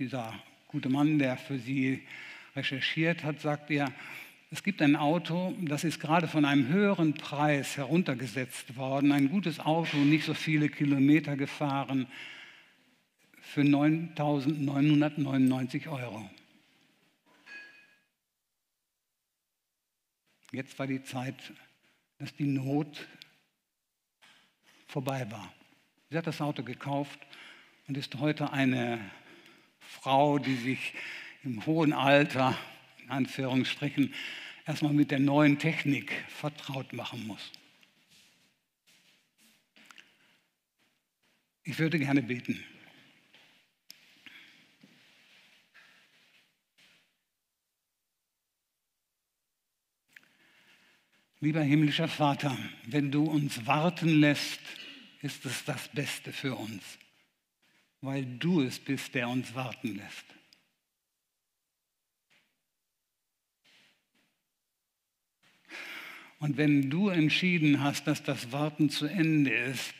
dieser 0.00 0.34
gute 0.66 0.88
Mann, 0.88 1.20
der 1.20 1.36
für 1.36 1.60
sie 1.60 2.02
recherchiert 2.56 3.22
hat, 3.22 3.40
sagt 3.40 3.70
ihr, 3.70 3.86
es 4.50 4.62
gibt 4.64 4.82
ein 4.82 4.96
Auto, 4.96 5.54
das 5.60 5.84
ist 5.84 6.00
gerade 6.00 6.26
von 6.26 6.44
einem 6.44 6.66
höheren 6.66 7.14
Preis 7.14 7.76
heruntergesetzt 7.76 8.76
worden, 8.76 9.12
ein 9.12 9.30
gutes 9.30 9.60
Auto, 9.60 9.96
nicht 9.96 10.24
so 10.24 10.34
viele 10.34 10.68
Kilometer 10.68 11.36
gefahren, 11.36 12.08
für 13.40 13.60
9.999 13.62 15.88
Euro. 15.88 16.28
Jetzt 20.52 20.76
war 20.80 20.88
die 20.88 21.04
Zeit, 21.04 21.36
dass 22.18 22.34
die 22.34 22.46
Not 22.46 23.06
vorbei 24.88 25.30
war. 25.30 25.54
Sie 26.10 26.18
hat 26.18 26.26
das 26.26 26.40
Auto 26.40 26.64
gekauft 26.64 27.20
und 27.86 27.96
ist 27.96 28.16
heute 28.16 28.52
eine 28.52 28.98
Frau, 29.78 30.40
die 30.40 30.56
sich 30.56 30.94
im 31.44 31.64
hohen 31.66 31.92
Alter, 31.92 32.58
Anführungsstrichen, 33.10 34.14
erstmal 34.66 34.92
mit 34.92 35.10
der 35.10 35.18
neuen 35.18 35.58
Technik 35.58 36.12
vertraut 36.28 36.92
machen 36.92 37.26
muss. 37.26 37.50
Ich 41.62 41.78
würde 41.78 41.98
gerne 41.98 42.22
beten. 42.22 42.64
Lieber 51.42 51.62
himmlischer 51.62 52.08
Vater, 52.08 52.56
wenn 52.84 53.10
du 53.10 53.24
uns 53.24 53.66
warten 53.66 54.20
lässt, 54.20 54.60
ist 55.22 55.46
es 55.46 55.64
das 55.64 55.88
Beste 55.88 56.32
für 56.32 56.54
uns, 56.54 56.82
weil 58.02 58.24
du 58.24 58.60
es 58.60 58.78
bist, 58.78 59.14
der 59.14 59.28
uns 59.28 59.54
warten 59.54 59.96
lässt. 59.96 60.26
Und 66.40 66.56
wenn 66.56 66.88
du 66.88 67.10
entschieden 67.10 67.82
hast, 67.82 68.06
dass 68.06 68.22
das 68.22 68.50
Warten 68.50 68.88
zu 68.88 69.04
Ende 69.06 69.54
ist, 69.54 69.94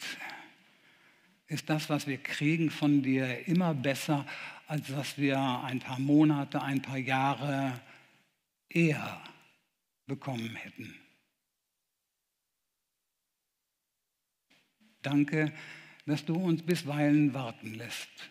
ist 1.47 1.69
das, 1.69 1.91
was 1.91 2.07
wir 2.07 2.17
kriegen 2.17 2.71
von 2.71 3.03
dir, 3.03 3.47
immer 3.47 3.75
besser, 3.75 4.27
als 4.67 4.91
was 4.97 5.19
wir 5.19 5.39
ein 5.39 5.81
paar 5.81 5.99
Monate, 5.99 6.63
ein 6.63 6.81
paar 6.81 6.97
Jahre 6.97 7.79
eher 8.71 9.23
bekommen 10.07 10.57
hätten. 10.57 10.95
Danke, 15.03 15.53
dass 16.07 16.25
du 16.25 16.35
uns 16.35 16.63
bisweilen 16.63 17.35
warten 17.35 17.75
lässt, 17.75 18.31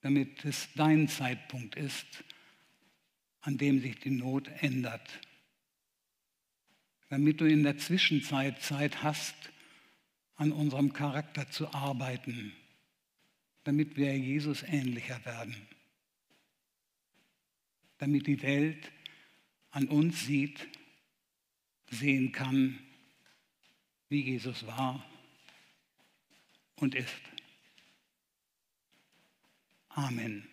damit 0.00 0.44
es 0.44 0.68
dein 0.74 1.06
Zeitpunkt 1.06 1.76
ist, 1.76 2.24
an 3.42 3.56
dem 3.56 3.80
sich 3.80 4.00
die 4.00 4.10
Not 4.10 4.48
ändert 4.58 5.20
damit 7.16 7.40
du 7.40 7.46
in 7.46 7.62
der 7.62 7.78
Zwischenzeit 7.78 8.60
Zeit 8.60 9.02
hast, 9.02 9.34
an 10.34 10.52
unserem 10.52 10.92
Charakter 10.92 11.50
zu 11.50 11.72
arbeiten, 11.72 12.52
damit 13.64 13.96
wir 13.96 14.14
Jesus 14.18 14.62
ähnlicher 14.62 15.24
werden, 15.24 15.56
damit 17.96 18.26
die 18.26 18.42
Welt 18.42 18.92
an 19.70 19.88
uns 19.88 20.26
sieht, 20.26 20.68
sehen 21.90 22.32
kann, 22.32 22.78
wie 24.10 24.20
Jesus 24.20 24.66
war 24.66 25.02
und 26.74 26.94
ist. 26.94 27.22
Amen. 29.88 30.46